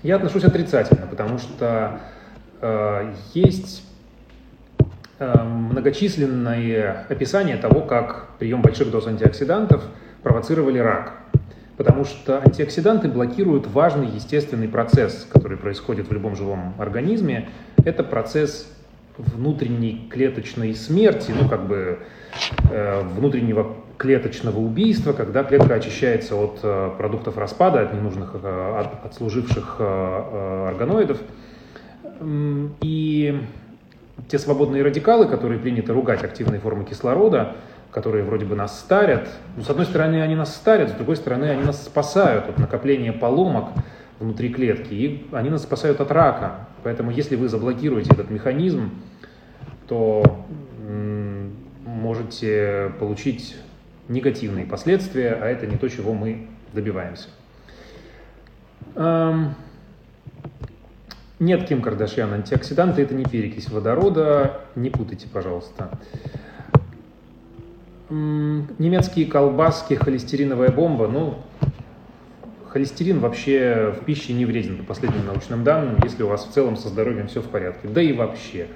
Я 0.01 0.17
отношусь 0.17 0.43
отрицательно, 0.43 1.07
потому 1.07 1.37
что 1.37 2.01
э, 2.59 3.13
есть 3.33 3.85
э, 5.19 5.41
многочисленные 5.41 7.05
описания 7.07 7.55
того, 7.55 7.79
как 7.79 8.31
прием 8.37 8.61
больших 8.61 8.91
доз 8.91 9.07
антиоксидантов 9.07 9.85
провоцировали 10.21 10.79
рак. 10.79 11.13
Потому 11.77 12.03
что 12.03 12.41
антиоксиданты 12.41 13.07
блокируют 13.07 13.67
важный 13.67 14.07
естественный 14.07 14.67
процесс, 14.67 15.25
который 15.31 15.55
происходит 15.55 16.09
в 16.09 16.11
любом 16.11 16.35
живом 16.35 16.73
организме. 16.77 17.47
Это 17.85 18.03
процесс 18.03 18.67
внутренней 19.17 20.07
клеточной 20.09 20.73
смерти, 20.75 21.33
ну 21.39 21.47
как 21.47 21.67
бы 21.67 21.99
э, 22.71 23.01
внутреннего 23.01 23.75
клеточного 23.97 24.59
убийства, 24.59 25.13
когда 25.13 25.43
клетка 25.43 25.75
очищается 25.75 26.35
от 26.35 26.59
э, 26.63 26.91
продуктов 26.97 27.37
распада, 27.37 27.81
от 27.81 27.93
ненужных, 27.93 28.31
э, 28.41 28.79
от, 28.79 29.05
отслуживших 29.05 29.77
э, 29.79 30.67
органоидов. 30.69 31.19
И 32.81 33.41
те 34.27 34.39
свободные 34.39 34.83
радикалы, 34.83 35.27
которые 35.27 35.59
принято 35.59 35.93
ругать 35.93 36.23
активные 36.23 36.59
формы 36.59 36.85
кислорода, 36.85 37.55
которые 37.91 38.23
вроде 38.23 38.45
бы 38.45 38.55
нас 38.55 38.79
старят, 38.79 39.29
ну, 39.55 39.63
с 39.63 39.69
одной 39.69 39.85
стороны 39.85 40.21
они 40.21 40.35
нас 40.35 40.55
старят, 40.55 40.89
с 40.89 40.93
другой 40.93 41.15
стороны 41.15 41.45
они 41.45 41.63
нас 41.63 41.83
спасают 41.83 42.49
от 42.49 42.57
накопления 42.57 43.11
поломок 43.11 43.69
внутри 44.23 44.53
клетки, 44.53 44.93
и 44.93 45.27
они 45.33 45.49
нас 45.49 45.63
спасают 45.63 45.99
от 45.99 46.11
рака. 46.11 46.67
Поэтому 46.83 47.11
если 47.11 47.35
вы 47.35 47.49
заблокируете 47.49 48.11
этот 48.13 48.29
механизм, 48.31 48.91
то 49.87 50.45
можете 51.85 52.91
получить 52.99 53.55
негативные 54.07 54.65
последствия, 54.65 55.37
а 55.41 55.47
это 55.47 55.67
не 55.67 55.77
то, 55.77 55.89
чего 55.89 56.13
мы 56.13 56.47
добиваемся. 56.73 57.27
Нет, 61.39 61.67
Ким 61.67 61.81
Кардашьян, 61.81 62.31
антиоксиданты 62.33 63.01
это 63.01 63.13
не 63.13 63.25
перекись 63.25 63.69
водорода, 63.69 64.61
не 64.75 64.89
путайте, 64.89 65.27
пожалуйста. 65.27 65.89
Немецкие 68.09 69.25
колбаски, 69.25 69.95
холестериновая 69.95 70.71
бомба, 70.71 71.07
ну, 71.07 71.39
холестерин 72.73 73.19
вообще 73.19 73.93
в 73.95 74.03
пище 74.03 74.33
не 74.33 74.45
вреден 74.45 74.77
по 74.77 74.83
последним 74.83 75.27
научным 75.27 75.63
данным, 75.63 75.97
если 76.03 76.23
у 76.23 76.27
вас 76.27 76.45
в 76.45 76.51
целом 76.51 76.75
со 76.75 76.89
здоровьем 76.89 77.27
все 77.27 77.39
в 77.41 77.47
порядке. 77.47 77.87
Да 77.87 78.01
и 78.01 78.13
вообще, 78.13 78.67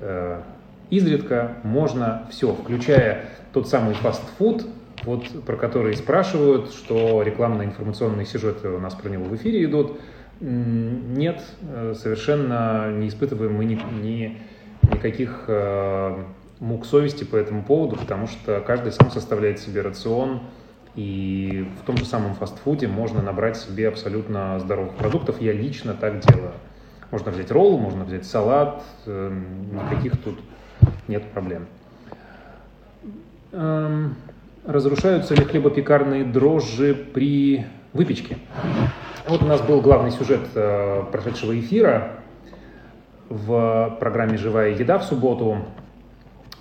э, 0.00 0.42
изредка 0.90 1.56
можно 1.62 2.28
все, 2.30 2.52
включая 2.52 3.24
тот 3.54 3.68
самый 3.68 3.94
фастфуд, 3.94 4.66
вот 5.04 5.26
про 5.46 5.56
который 5.56 5.96
спрашивают, 5.96 6.72
что 6.72 7.22
рекламно-информационные 7.22 8.26
сюжеты 8.26 8.68
у 8.68 8.78
нас 8.78 8.94
про 8.94 9.08
него 9.08 9.24
в 9.24 9.34
эфире 9.36 9.64
идут. 9.64 9.98
Нет, 10.40 11.42
э, 11.62 11.94
совершенно 11.96 12.92
не 12.92 13.08
испытываем 13.08 13.54
мы 13.54 13.64
ни, 13.64 13.80
ни, 14.02 14.42
никаких 14.92 15.44
э, 15.48 16.22
мук 16.60 16.84
совести 16.84 17.24
по 17.24 17.36
этому 17.36 17.62
поводу, 17.62 17.96
потому 17.96 18.26
что 18.26 18.60
каждый 18.60 18.92
сам 18.92 19.10
составляет 19.10 19.58
себе 19.58 19.80
рацион, 19.80 20.42
и 20.94 21.66
в 21.80 21.86
том 21.86 21.96
же 21.96 22.04
самом 22.04 22.34
фастфуде 22.34 22.86
можно 22.86 23.22
набрать 23.22 23.56
себе 23.56 23.88
абсолютно 23.88 24.58
здоровых 24.60 24.94
продуктов. 24.94 25.40
Я 25.40 25.52
лично 25.52 25.94
так 25.94 26.20
делаю. 26.20 26.52
Можно 27.10 27.30
взять 27.30 27.50
ролл, 27.50 27.78
можно 27.78 28.04
взять 28.04 28.24
салат, 28.26 28.82
эм, 29.06 29.74
никаких 29.74 30.20
тут 30.22 30.38
нет 31.08 31.24
проблем. 31.32 31.66
Эм, 33.52 34.14
разрушаются 34.66 35.34
ли 35.34 35.44
хлебопекарные 35.44 36.24
дрожжи 36.24 36.94
при 36.94 37.66
выпечке? 37.92 38.38
Вот 39.28 39.42
у 39.42 39.46
нас 39.46 39.60
был 39.60 39.80
главный 39.80 40.10
сюжет 40.10 40.40
э, 40.54 41.04
прошедшего 41.12 41.58
эфира 41.58 42.12
в 43.28 43.96
программе 44.00 44.36
«Живая 44.36 44.70
еда» 44.70 44.98
в 44.98 45.04
субботу. 45.04 45.58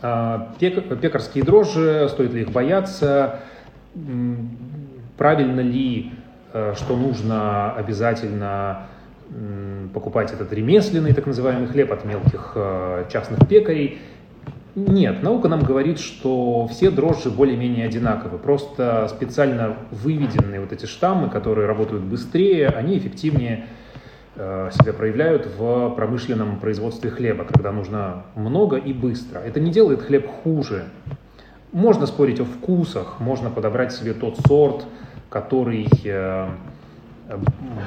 Э, 0.02 0.48
пекарские 0.60 1.44
дрожжи, 1.44 2.08
стоит 2.10 2.34
ли 2.34 2.42
их 2.42 2.52
бояться, 2.52 3.42
правильно 5.18 5.62
ли, 5.62 6.12
э, 6.54 6.74
что 6.78 6.96
нужно 6.96 7.74
обязательно 7.74 8.88
покупать 9.94 10.34
этот 10.34 10.52
ремесленный 10.52 11.14
так 11.14 11.26
называемый 11.26 11.68
хлеб 11.68 11.94
от 11.94 12.04
мелких 12.04 12.58
частных 13.10 13.48
пекарей– 13.48 14.00
нет, 14.76 15.22
наука 15.22 15.50
нам 15.50 15.64
говорит, 15.64 16.00
что 16.00 16.66
все 16.68 16.92
дрожжи 16.92 17.30
более-менее 17.30 17.86
одинаковы. 17.86 18.38
Просто 18.38 19.08
специально 19.10 19.76
выведенные 19.92 20.62
вот 20.62 20.72
эти 20.72 20.86
штаммы, 20.86 21.30
которые 21.30 21.68
работают 21.68 22.04
быстрее, 22.04 22.68
они 22.68 22.98
эффективнее 22.98 23.66
э, 24.36 24.70
себя 24.72 24.94
проявляют 24.94 25.46
в 25.58 25.90
промышленном 25.90 26.58
производстве 26.60 27.10
хлеба, 27.10 27.44
когда 27.44 27.74
нужно 27.74 28.24
много 28.36 28.78
и 28.78 28.94
быстро. 28.94 29.40
Это 29.40 29.60
не 29.60 29.72
делает 29.72 30.04
хлеб 30.04 30.26
хуже. 30.28 30.86
Можно 31.72 32.06
спорить 32.06 32.40
о 32.40 32.46
вкусах, 32.46 33.20
можно 33.20 33.50
подобрать 33.50 33.94
себе 33.94 34.14
тот 34.14 34.38
сорт, 34.46 34.86
который 35.30 35.88
э, 36.04 36.50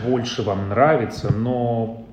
больше 0.07 0.42
вам 0.42 0.70
нравится, 0.70 1.33
но 1.33 2.05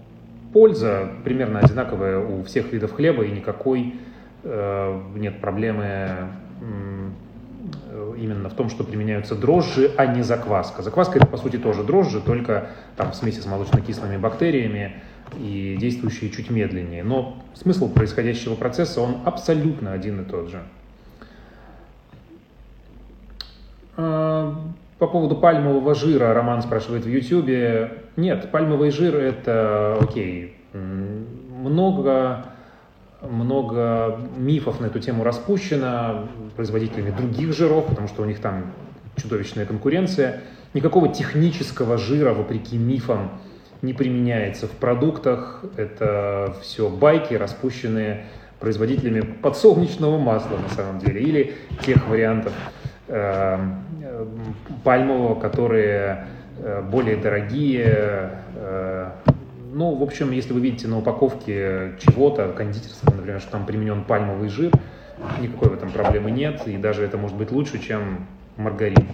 польза 0.52 1.10
примерно 1.24 1.60
одинаковая 1.60 2.20
у 2.20 2.44
всех 2.44 2.74
видов 2.74 2.94
хлеба 2.94 3.24
и 3.24 3.32
никакой 3.32 3.96
Э, 4.44 5.00
нет 5.16 5.40
проблемы 5.40 6.30
именно 8.18 8.50
в 8.50 8.54
том, 8.54 8.70
что 8.70 8.84
применяются 8.84 9.36
дрожжи, 9.36 9.92
а 9.98 10.06
не 10.06 10.24
закваска. 10.24 10.82
Закваска 10.82 11.18
это 11.18 11.28
по 11.28 11.38
сути 11.38 11.58
тоже 11.58 11.84
дрожжи, 11.84 12.22
только 12.22 12.70
там 12.96 13.12
в 13.12 13.16
смеси 13.16 13.40
с 13.40 13.46
молочно-кислыми 13.46 14.18
бактериями 14.18 15.02
и 15.38 15.78
действующие 15.80 16.30
чуть 16.30 16.50
медленнее. 16.50 17.04
Но 17.04 17.44
смысл 17.54 17.92
происходящего 17.92 18.56
процесса, 18.56 19.02
он 19.02 19.18
абсолютно 19.26 19.94
один 19.94 20.22
и 20.22 20.26
тот 20.26 20.50
же. 20.50 20.62
А, 23.91 23.91
по 25.00 25.08
поводу 25.08 25.36
пальмового 25.36 25.96
жира 25.96 26.34
Роман 26.34 26.62
спрашивает 26.62 27.06
в 27.06 27.10
Ютьюбе. 27.10 28.04
Нет, 28.18 28.52
пальмовый 28.52 28.92
жир 28.92 29.16
это 29.16 29.98
окей. 30.02 30.58
Много 30.74 32.46
много 33.22 34.20
мифов 34.36 34.80
на 34.80 34.88
эту 34.88 35.00
тему 35.00 35.24
распущено 35.24 36.28
производителями 36.56 37.12
других 37.12 37.54
жиров, 37.54 37.86
потому 37.88 38.08
что 38.08 38.24
у 38.24 38.26
них 38.26 38.40
там 38.40 38.72
чудовищная 39.16 39.66
конкуренция. 39.66 40.42
Никакого 40.74 41.10
технического 41.10 41.98
жира, 41.98 42.34
вопреки 42.34 42.78
мифам, 42.78 43.32
не 43.82 43.94
применяется 43.94 44.68
в 44.68 44.72
продуктах. 44.72 45.64
Это 45.78 46.56
все 46.62 46.90
байки, 46.90 47.34
распущенные 47.34 48.26
производителями 48.60 49.22
подсолнечного 49.22 50.18
масла 50.18 50.58
на 50.58 50.70
самом 50.70 51.00
деле, 51.00 51.22
или 51.22 51.54
тех 51.84 52.08
вариантов 52.08 52.54
пальмового, 54.84 55.40
которые 55.40 56.28
э, 56.58 56.82
более 56.82 57.18
дорогие, 57.18 58.32
э, 58.56 59.10
ну, 59.74 59.96
в 59.96 60.04
общем, 60.04 60.32
если 60.32 60.54
вы 60.54 60.60
видите 60.60 60.88
на 60.88 60.98
упаковке 60.98 61.94
чего-то, 62.00 62.50
кондитерского, 62.50 63.16
например, 63.16 63.40
что 63.40 63.52
там 63.52 63.66
применен 63.66 64.04
пальмовый 64.04 64.50
жир, 64.50 64.72
никакой 65.40 65.70
в 65.70 65.74
этом 65.74 65.92
проблемы 65.92 66.32
нет, 66.32 66.68
и 66.68 66.78
даже 66.78 67.04
это 67.04 67.18
может 67.18 67.38
быть 67.38 67.52
лучше, 67.52 67.80
чем 67.80 68.28
маргарин. 68.58 69.08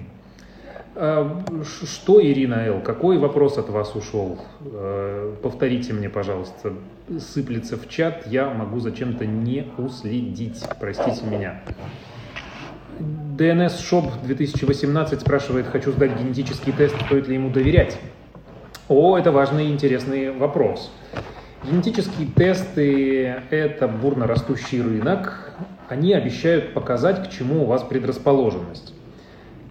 А, 0.96 1.44
что, 1.84 2.26
Ирина 2.26 2.66
Л., 2.66 2.82
какой 2.82 3.20
вопрос 3.20 3.58
от 3.60 3.70
вас 3.70 3.96
ушел? 3.96 4.40
Повторите 5.44 5.94
мне, 5.94 6.10
пожалуйста. 6.10 6.74
Сыплется 7.20 7.78
в 7.78 7.88
чат, 7.88 8.26
я 8.26 8.50
могу 8.50 8.80
зачем-то 8.80 9.26
не 9.26 9.68
уследить. 9.78 10.64
Простите 10.80 11.24
меня. 11.26 11.62
DNS 13.00 13.74
Shop 13.80 14.12
2018 14.24 15.22
спрашивает, 15.22 15.68
хочу 15.68 15.92
сдать 15.92 16.20
генетический 16.20 16.72
тест, 16.72 16.96
стоит 17.06 17.28
ли 17.28 17.36
ему 17.36 17.50
доверять? 17.50 17.98
О, 18.88 19.18
это 19.18 19.32
важный 19.32 19.68
и 19.68 19.72
интересный 19.72 20.32
вопрос. 20.32 20.92
Генетические 21.64 22.28
тесты– 22.28 23.36
это 23.50 23.88
бурно 23.88 24.28
растущий 24.28 24.82
рынок. 24.82 25.52
Они 25.90 26.14
обещают 26.14 26.74
показать, 26.74 27.28
к 27.28 27.32
чему 27.32 27.64
у 27.64 27.66
вас 27.66 27.84
предрасположенность 27.84 28.94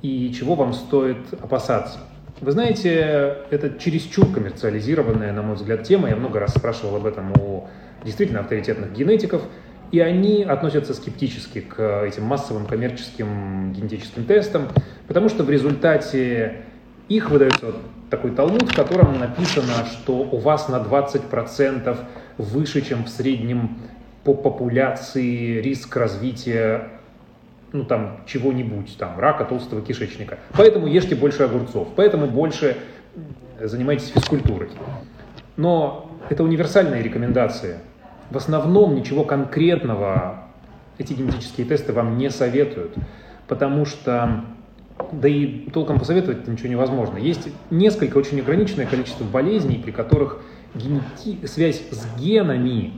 и 0.03 0.33
чего 0.33 0.55
вам 0.55 0.73
стоит 0.73 1.33
опасаться. 1.33 1.99
Вы 2.41 2.53
знаете, 2.53 3.39
это 3.51 3.79
чересчур 3.79 4.31
коммерциализированная, 4.31 5.33
на 5.33 5.43
мой 5.43 5.57
взгляд, 5.57 5.85
тема. 5.85 6.09
Я 6.09 6.17
много 6.17 6.39
раз 6.39 6.53
спрашивал 6.55 6.97
об 6.97 7.07
этом 7.07 7.33
у 7.41 7.69
действительно 8.05 8.41
авторитетных 8.41 8.93
генетиков, 8.93 9.43
и 9.93 10.01
они 10.01 10.43
относятся 10.43 10.95
скептически 10.95 11.61
к 11.61 12.05
этим 12.05 12.25
массовым 12.25 12.67
коммерческим 12.67 13.73
генетическим 13.73 14.25
тестам, 14.25 14.69
потому 15.07 15.29
что 15.29 15.45
в 15.45 15.51
результате 15.51 16.63
их 17.09 17.31
выдается 17.31 17.73
такой 18.11 18.33
талмуд, 18.33 18.71
в 18.71 18.75
котором 18.75 19.19
написано, 19.19 19.87
что 19.87 20.19
у 20.19 20.39
вас 20.39 20.69
на 20.69 20.77
20% 20.77 21.97
выше, 22.39 22.81
чем 22.83 23.05
в 23.05 23.09
среднем 23.09 23.79
по 24.25 24.35
популяции 24.35 25.61
риск 25.61 25.97
развития 25.97 26.91
ну 27.73 27.85
там 27.85 28.21
чего-нибудь, 28.27 28.97
там 28.99 29.19
рака 29.19 29.45
толстого 29.45 29.83
кишечника. 29.83 30.39
Поэтому 30.57 30.87
ешьте 30.87 31.15
больше 31.15 31.43
огурцов, 31.43 31.89
поэтому 31.95 32.27
больше 32.27 32.77
занимайтесь 33.61 34.09
физкультурой. 34.09 34.71
Но 35.57 36.11
это 36.29 36.43
универсальные 36.43 37.03
рекомендации. 37.03 37.79
В 38.31 38.37
основном 38.37 38.95
ничего 38.95 39.25
конкретного 39.25 40.45
эти 40.99 41.13
генетические 41.13 41.67
тесты 41.67 41.93
вам 41.93 42.19
не 42.19 42.31
советуют, 42.31 42.95
потому 43.47 43.85
что 43.85 44.45
да 45.13 45.29
и 45.29 45.69
толком 45.71 45.99
посоветовать 45.99 46.49
ничего 46.49 46.69
невозможно. 46.69 47.19
Есть 47.19 47.49
несколько 47.71 48.17
очень 48.19 48.41
ограниченное 48.41 48.87
количество 48.87 49.25
болезней, 49.25 49.77
при 49.77 49.91
которых 49.91 50.43
генети... 50.75 51.47
связь 51.47 51.83
с 51.91 52.19
генами 52.19 52.95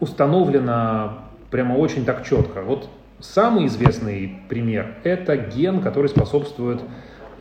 установлена 0.00 1.18
прямо 1.50 1.74
очень 1.74 2.04
так 2.04 2.26
четко. 2.26 2.62
Вот 2.62 2.88
самый 3.20 3.66
известный 3.66 4.40
пример– 4.48 4.96
это 5.04 5.36
ген, 5.36 5.80
который 5.80 6.08
способствует 6.08 6.80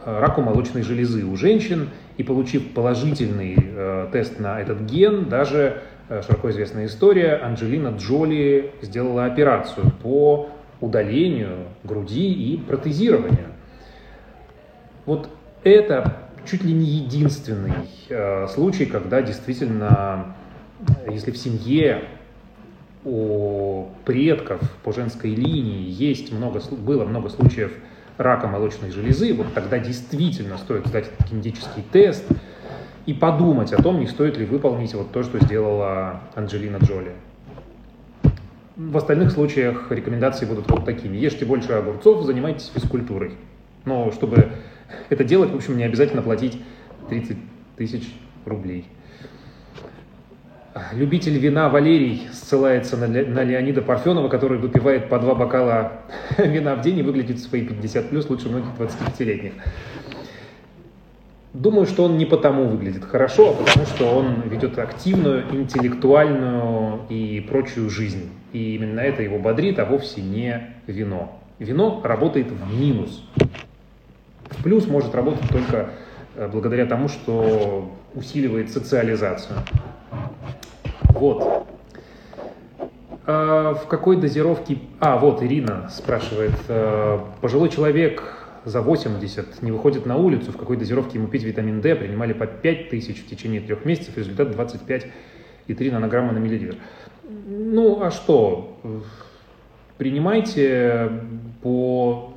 э, 0.06 0.20
раку 0.20 0.42
молочной 0.42 0.84
железы 0.84 1.26
у 1.26 1.36
женщин, 1.36 1.90
и 2.18 2.24
получив 2.24 2.72
положительный 2.72 3.56
э, 3.58 4.08
тест 4.14 4.40
на 4.40 4.62
этот 4.62 4.82
ген, 4.82 5.28
даже 5.28 5.82
широко 6.10 6.50
известная 6.52 6.86
история. 6.86 7.36
Анджелина 7.36 7.96
Джоли 7.98 8.72
сделала 8.82 9.26
операцию 9.26 9.92
по 10.04 10.50
удалению 10.82 11.66
груди 11.84 12.32
и 12.32 12.58
протезированию. 12.58 13.48
Вот 15.06 15.30
это 15.64 16.18
чуть 16.46 16.64
ли 16.64 16.74
не 16.74 16.86
единственный 16.86 17.74
э, 18.10 18.48
случай, 18.48 18.86
когда 18.86 19.22
действительно, 19.22 20.36
если 21.10 21.32
в 21.32 21.38
семье 21.38 22.04
у 23.04 23.88
предков 24.04 24.62
по 24.84 24.92
женской 24.92 25.32
линии 25.32 25.90
есть 25.90 26.32
много, 26.32 26.60
было 26.72 27.06
много 27.06 27.30
случаев 27.30 27.72
рака 28.18 28.48
молочной 28.48 28.92
железы, 28.92 29.34
вот 29.34 29.54
тогда 29.54 29.78
действительно 29.80 30.58
стоит 30.58 30.88
сдать 30.88 31.10
генетический 31.30 31.84
тест 31.92 32.26
и 33.06 33.14
подумать 33.14 33.72
о 33.74 33.82
том, 33.82 34.00
не 34.00 34.08
стоит 34.08 34.38
ли 34.38 34.46
выполнить 34.46 34.94
вот 34.94 35.12
то, 35.12 35.24
что 35.24 35.40
сделала 35.40 36.22
Анджелина 36.36 36.78
Джоли. 36.78 37.12
В 38.76 38.98
остальных 38.98 39.32
случаях 39.32 39.92
рекомендации 39.92 40.46
будут 40.46 40.70
вот 40.70 40.86
такими. 40.86 41.16
Ешьте 41.18 41.46
больше 41.46 41.72
огурцов, 41.74 42.24
занимайтесь 42.24 42.72
физкультурой. 42.74 43.34
Но 43.86 44.12
чтобы 44.12 44.50
это 45.10 45.24
делать, 45.24 45.52
в 45.52 45.56
общем, 45.56 45.78
не 45.78 45.84
обязательно 45.84 46.22
платить 46.22 46.62
30 47.10 47.38
тысяч 47.78 48.14
рублей. 48.46 48.86
Любитель 50.92 51.38
вина 51.38 51.70
Валерий 51.70 52.28
ссылается 52.34 52.98
на, 52.98 53.08
на 53.08 53.44
Леонида 53.44 53.82
Парфенова, 53.82 54.28
который 54.28 54.58
выпивает 54.58 55.08
по 55.08 55.20
два 55.20 55.34
бокала 55.34 56.02
вина 56.38 56.76
в 56.76 56.82
день 56.82 57.00
и 57.00 57.02
выглядит 57.02 57.38
в 57.38 57.44
свои 57.44 57.66
50 57.66 58.10
плюс 58.10 58.30
лучше 58.30 58.50
многих 58.50 58.72
25-летних. 58.78 59.54
Думаю, 61.56 61.88
что 61.88 62.04
он 62.04 62.18
не 62.18 62.26
потому 62.26 62.66
выглядит 62.68 63.06
хорошо, 63.06 63.52
а 63.52 63.54
потому 63.54 63.86
что 63.86 64.14
он 64.14 64.42
ведет 64.50 64.78
активную, 64.78 65.46
интеллектуальную 65.56 67.04
и 67.08 67.40
прочую 67.50 67.90
жизнь. 67.90 68.30
И 68.52 68.76
именно 68.76 69.00
это 69.00 69.24
его 69.24 69.40
бодрит, 69.40 69.80
а 69.80 69.86
вовсе 69.86 70.22
не 70.22 70.76
вино. 70.86 71.40
Вино 71.58 72.02
работает 72.04 72.48
в 72.48 72.78
минус. 72.78 73.24
В 74.50 74.64
плюс 74.64 74.86
может 74.88 75.16
работать 75.16 75.48
только 75.50 75.92
э, 76.36 76.50
благодаря 76.52 76.88
тому, 76.88 77.08
что 77.08 77.90
усиливает 78.16 78.70
социализацию. 78.70 79.56
Вот. 81.08 81.68
А 83.26 83.76
в 83.76 83.88
какой 83.88 84.18
дозировке... 84.18 84.80
А, 85.00 85.18
вот 85.18 85.42
Ирина 85.42 85.90
спрашивает. 85.90 86.52
Э, 86.68 87.20
пожилой 87.40 87.70
человек 87.70 88.45
за 88.66 88.82
80 88.82 89.62
не 89.62 89.72
выходит 89.72 90.06
на 90.06 90.18
улицу, 90.18 90.52
в 90.52 90.58
какой 90.58 90.78
дозировке 90.78 91.18
ему 91.18 91.28
пить 91.28 91.44
витамин 91.44 91.82
D, 91.82 91.96
принимали 91.96 92.34
по 92.34 92.48
5 92.48 92.90
тысяч 92.90 93.24
в 93.24 93.28
течение 93.28 93.62
трех 93.62 93.86
месяцев, 93.86 94.18
результат 94.18 94.50
25,3 94.50 95.92
нанограмма 95.92 96.34
на 96.34 96.40
миллилитр. 96.40 96.78
Ну, 97.24 98.02
а 98.02 98.12
что? 98.12 98.78
Принимайте 99.98 101.12
по 101.62 102.34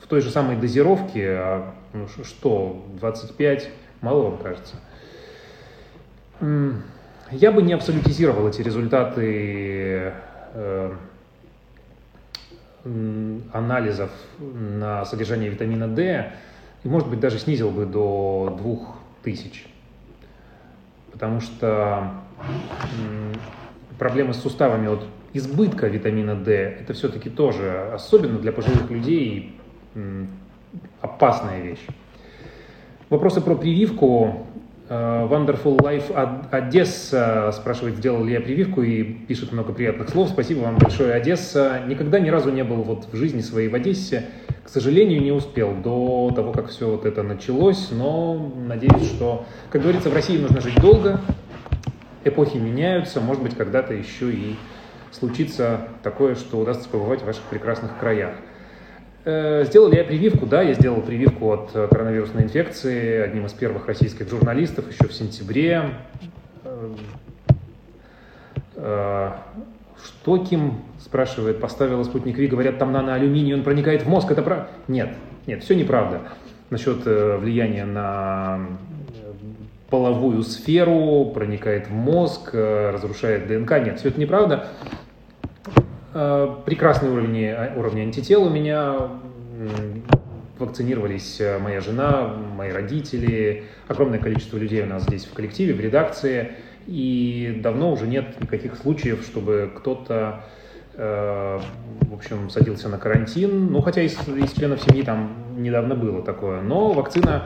в 0.00 0.06
той 0.06 0.20
же 0.20 0.30
самой 0.30 0.56
дозировке, 0.56 1.36
а 1.36 1.74
что, 2.24 2.86
25, 3.00 3.70
мало 4.00 4.30
вам 4.30 4.38
кажется? 4.38 4.76
Я 7.30 7.52
бы 7.52 7.60
не 7.62 7.74
абсолютизировал 7.74 8.48
эти 8.48 8.62
результаты 8.62 10.14
э, 10.54 10.92
анализов 13.52 14.10
на 14.38 15.04
содержание 15.04 15.50
витамина 15.50 15.88
D 15.88 16.32
и, 16.84 16.88
может 16.88 17.08
быть, 17.08 17.20
даже 17.20 17.38
снизил 17.38 17.70
бы 17.70 17.86
до 17.86 18.58
2000. 19.22 19.66
Потому 21.12 21.40
что 21.40 22.12
проблемы 23.98 24.32
с 24.34 24.40
суставами 24.40 24.88
от 24.88 25.04
избытка 25.32 25.88
витамина 25.88 26.34
D 26.36 26.52
это 26.80 26.92
все-таки 26.92 27.30
тоже, 27.30 27.90
особенно 27.92 28.38
для 28.38 28.52
пожилых 28.52 28.90
людей, 28.90 29.58
опасная 31.00 31.60
вещь. 31.60 31.84
Вопросы 33.10 33.40
про 33.40 33.54
прививку 33.54 34.46
Wonderful 34.88 35.76
Life 35.76 36.48
Одесса 36.50 37.52
спрашивает, 37.52 37.96
сделал 37.96 38.24
ли 38.24 38.32
я 38.32 38.40
прививку 38.40 38.82
и 38.82 39.02
пишет 39.02 39.52
много 39.52 39.74
приятных 39.74 40.08
слов. 40.08 40.30
Спасибо 40.30 40.60
вам 40.60 40.78
большое, 40.78 41.12
Одесса. 41.12 41.82
Никогда 41.86 42.18
ни 42.18 42.30
разу 42.30 42.50
не 42.50 42.64
был 42.64 42.76
вот 42.76 43.06
в 43.12 43.16
жизни 43.16 43.42
своей 43.42 43.68
в 43.68 43.74
Одессе. 43.74 44.24
К 44.64 44.68
сожалению, 44.70 45.20
не 45.22 45.32
успел 45.32 45.74
до 45.74 46.32
того, 46.34 46.52
как 46.52 46.68
все 46.68 46.90
вот 46.90 47.04
это 47.04 47.22
началось, 47.22 47.88
но 47.90 48.52
надеюсь, 48.56 49.06
что, 49.08 49.44
как 49.70 49.82
говорится, 49.82 50.10
в 50.10 50.14
России 50.14 50.38
нужно 50.38 50.60
жить 50.60 50.80
долго, 50.80 51.20
эпохи 52.24 52.56
меняются, 52.56 53.20
может 53.20 53.42
быть, 53.42 53.56
когда-то 53.56 53.94
еще 53.94 54.30
и 54.30 54.56
случится 55.10 55.88
такое, 56.02 56.34
что 56.34 56.58
удастся 56.58 56.88
побывать 56.88 57.22
в 57.22 57.26
ваших 57.26 57.42
прекрасных 57.44 57.98
краях. 57.98 58.32
Э, 59.30 59.62
сделал 59.66 59.90
ли 59.90 59.98
я 59.98 60.04
прививку? 60.04 60.46
Да, 60.46 60.62
я 60.62 60.72
сделал 60.72 61.02
прививку 61.02 61.52
от 61.52 61.70
э, 61.74 61.86
коронавирусной 61.86 62.44
инфекции 62.44 63.20
одним 63.20 63.44
из 63.44 63.52
первых 63.52 63.86
российских 63.86 64.26
журналистов 64.30 64.90
еще 64.90 65.06
в 65.06 65.12
сентябре. 65.12 65.96
Э, 68.74 69.32
что 70.02 70.38
Ким 70.38 70.80
спрашивает, 70.98 71.60
поставила 71.60 72.04
спутник 72.04 72.38
Ви, 72.38 72.46
говорят, 72.46 72.78
там 72.78 72.90
наноалюминий, 72.90 73.52
он 73.52 73.64
проникает 73.64 74.04
в 74.04 74.08
мозг, 74.08 74.30
это 74.30 74.40
правда? 74.40 74.68
Нет, 74.86 75.10
нет, 75.46 75.62
все 75.62 75.74
неправда. 75.74 76.22
Насчет 76.70 77.04
влияния 77.04 77.84
на 77.84 78.60
половую 79.90 80.42
сферу, 80.42 81.32
проникает 81.34 81.88
в 81.88 81.92
мозг, 81.92 82.54
разрушает 82.54 83.46
ДНК. 83.46 83.72
Нет, 83.72 83.98
все 83.98 84.08
это 84.08 84.18
неправда. 84.18 84.68
Э, 86.14 86.56
прекрасный 86.64 87.10
уровень, 87.10 87.52
уровень 87.76 88.02
антител 88.02 88.44
у 88.44 88.50
меня. 88.50 89.08
Вакцинировались 90.58 91.40
э, 91.40 91.58
моя 91.58 91.80
жена, 91.80 92.34
мои 92.56 92.72
родители, 92.72 93.64
огромное 93.86 94.18
количество 94.18 94.56
людей 94.56 94.82
у 94.82 94.86
нас 94.86 95.04
здесь 95.04 95.24
в 95.24 95.32
коллективе, 95.32 95.74
в 95.74 95.80
редакции. 95.80 96.52
И 96.86 97.60
давно 97.62 97.92
уже 97.92 98.06
нет 98.06 98.40
никаких 98.40 98.76
случаев, 98.76 99.22
чтобы 99.22 99.70
кто-то 99.76 100.44
э, 100.94 101.60
в 102.00 102.14
общем, 102.14 102.50
садился 102.50 102.88
на 102.88 102.98
карантин. 102.98 103.70
Ну, 103.70 103.82
хотя 103.82 104.02
из, 104.02 104.16
из 104.26 104.52
членов 104.52 104.82
семьи 104.82 105.02
там 105.02 105.32
недавно 105.58 105.94
было 105.94 106.22
такое. 106.22 106.62
Но 106.62 106.92
вакцина, 106.92 107.44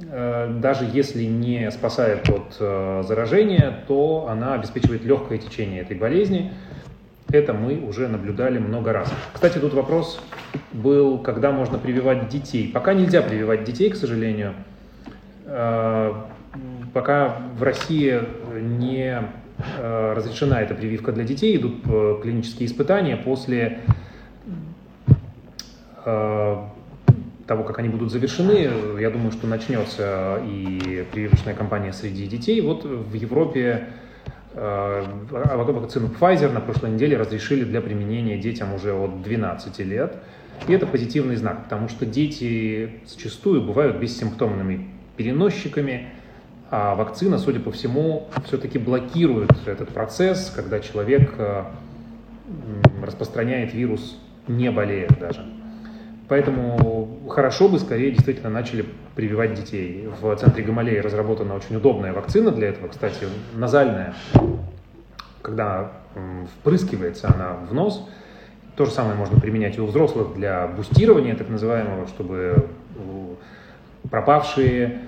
даже 0.00 0.86
если 0.92 1.24
не 1.24 1.70
спасает 1.70 2.28
от 2.28 2.54
заражения, 3.06 3.84
то 3.88 4.28
она 4.28 4.54
обеспечивает 4.54 5.04
легкое 5.04 5.38
течение 5.38 5.80
этой 5.80 5.96
болезни. 5.96 6.52
Это 7.34 7.52
мы 7.52 7.80
уже 7.80 8.06
наблюдали 8.06 8.60
много 8.60 8.92
раз. 8.92 9.12
Кстати, 9.32 9.58
тут 9.58 9.74
вопрос 9.74 10.20
был, 10.72 11.18
когда 11.18 11.50
можно 11.50 11.78
прививать 11.78 12.28
детей. 12.28 12.70
Пока 12.72 12.94
нельзя 12.94 13.22
прививать 13.22 13.64
детей, 13.64 13.90
к 13.90 13.96
сожалению. 13.96 14.54
Э, 15.44 16.14
пока 16.92 17.38
в 17.58 17.62
России 17.64 18.20
не 18.60 19.20
э, 19.78 20.12
разрешена 20.16 20.62
эта 20.62 20.76
прививка 20.76 21.10
для 21.10 21.24
детей, 21.24 21.56
идут 21.56 21.78
э, 21.86 22.20
клинические 22.22 22.68
испытания 22.68 23.16
после 23.16 23.80
того, 26.04 27.62
как 27.66 27.78
они 27.78 27.88
будут 27.88 28.12
завершены, 28.12 28.68
я 29.00 29.08
думаю, 29.08 29.32
что 29.32 29.46
начнется 29.46 30.38
и 30.46 31.06
прививочная 31.12 31.54
кампания 31.54 31.94
среди 31.94 32.26
детей. 32.26 32.60
Вот 32.60 32.84
в 32.84 33.14
Европе 33.14 33.88
вакцину 34.54 36.08
Pfizer 36.08 36.52
на 36.52 36.60
прошлой 36.60 36.90
неделе 36.90 37.16
разрешили 37.16 37.64
для 37.64 37.80
применения 37.80 38.38
детям 38.38 38.74
уже 38.74 38.92
от 38.92 39.22
12 39.22 39.78
лет. 39.80 40.16
И 40.68 40.72
это 40.72 40.86
позитивный 40.86 41.36
знак, 41.36 41.64
потому 41.64 41.88
что 41.88 42.06
дети 42.06 43.00
зачастую 43.06 43.62
бывают 43.62 43.96
бессимптомными 43.96 44.88
переносчиками, 45.16 46.08
а 46.70 46.94
вакцина, 46.94 47.38
судя 47.38 47.60
по 47.60 47.70
всему, 47.70 48.28
все-таки 48.46 48.78
блокирует 48.78 49.50
этот 49.66 49.90
процесс, 49.90 50.52
когда 50.54 50.80
человек 50.80 51.34
э, 51.38 51.64
распространяет 53.02 53.74
вирус, 53.74 54.18
не 54.48 54.70
болея 54.70 55.08
даже. 55.20 55.53
Поэтому 56.28 57.28
хорошо 57.28 57.68
бы 57.68 57.78
скорее 57.78 58.10
действительно 58.10 58.50
начали 58.50 58.86
прививать 59.14 59.54
детей. 59.54 60.08
В 60.20 60.34
центре 60.36 60.64
Гамалеи 60.64 60.98
разработана 60.98 61.54
очень 61.54 61.76
удобная 61.76 62.12
вакцина 62.12 62.50
для 62.50 62.68
этого, 62.68 62.88
кстати, 62.88 63.26
назальная. 63.54 64.14
Когда 65.42 65.92
впрыскивается 66.60 67.28
она 67.28 67.54
в 67.68 67.74
нос, 67.74 68.08
то 68.76 68.86
же 68.86 68.90
самое 68.90 69.14
можно 69.16 69.38
применять 69.38 69.76
и 69.76 69.80
у 69.80 69.86
взрослых 69.86 70.34
для 70.34 70.66
бустирования, 70.66 71.36
так 71.36 71.48
называемого, 71.48 72.06
чтобы 72.08 72.66
пропавшие 74.10 75.00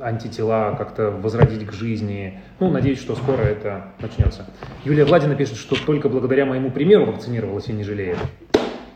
антитела 0.00 0.74
как-то 0.76 1.10
возродить 1.10 1.66
к 1.66 1.72
жизни. 1.72 2.40
Ну, 2.60 2.70
надеюсь, 2.70 3.00
что 3.00 3.16
скоро 3.16 3.40
это 3.40 3.86
начнется. 4.00 4.44
Юлия 4.84 5.06
Владина 5.06 5.34
пишет, 5.34 5.56
что 5.56 5.76
только 5.82 6.08
благодаря 6.10 6.44
моему 6.44 6.70
примеру 6.70 7.06
вакцинировалась 7.06 7.68
и 7.68 7.72
не 7.72 7.84
жалеет. 7.84 8.18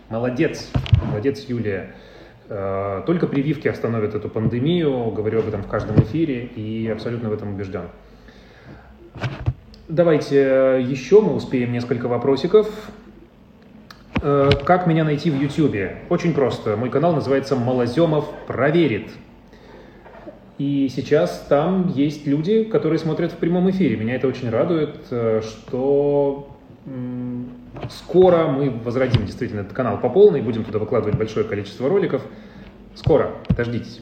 Молодец, 0.09 0.71
молодец, 1.05 1.45
Юлия. 1.49 1.95
Э, 2.49 3.03
только 3.05 3.27
прививки 3.27 3.69
остановят 3.69 4.15
эту 4.15 4.31
пандемию, 4.31 5.11
говорю 5.11 5.41
об 5.41 5.49
этом 5.49 5.63
в 5.63 5.67
каждом 5.67 6.03
эфире 6.03 6.45
и 6.47 6.89
абсолютно 6.89 7.29
в 7.29 7.33
этом 7.35 7.55
убежден. 7.55 7.83
Давайте 9.87 10.83
еще 10.89 11.21
мы 11.21 11.35
успеем 11.35 11.73
несколько 11.73 12.09
вопросиков. 12.09 12.71
Э, 14.23 14.49
как 14.65 14.87
меня 14.87 15.05
найти 15.05 15.31
в 15.31 15.39
YouTube? 15.39 15.77
Очень 16.09 16.33
просто. 16.33 16.77
Мой 16.77 16.89
канал 16.89 17.13
называется 17.13 17.55
Малоземов 17.55 18.31
проверит. 18.47 19.11
И 20.57 20.89
сейчас 20.89 21.47
там 21.51 21.89
есть 21.89 22.27
люди, 22.27 22.65
которые 22.65 22.99
смотрят 22.99 23.33
в 23.33 23.37
прямом 23.37 23.69
эфире. 23.71 23.97
Меня 23.97 24.17
это 24.17 24.27
очень 24.27 24.49
радует, 24.49 24.97
э, 25.11 25.43
что 25.43 26.49
скоро 27.91 28.47
мы 28.47 28.71
возродим 28.71 29.25
действительно 29.27 29.61
этот 29.61 29.73
канал 29.73 29.99
по 29.99 30.09
полной, 30.09 30.43
будем 30.43 30.65
туда 30.65 30.79
выкладывать 30.79 31.17
большое 31.17 31.45
количество 31.45 31.89
роликов. 31.89 32.23
Скоро, 32.95 33.33
дождитесь. 33.51 34.01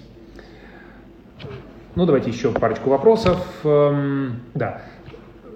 Ну, 1.94 2.06
давайте 2.06 2.30
еще 2.30 2.52
парочку 2.52 2.90
вопросов. 2.90 3.38
Эм, 3.64 4.42
да. 4.54 4.82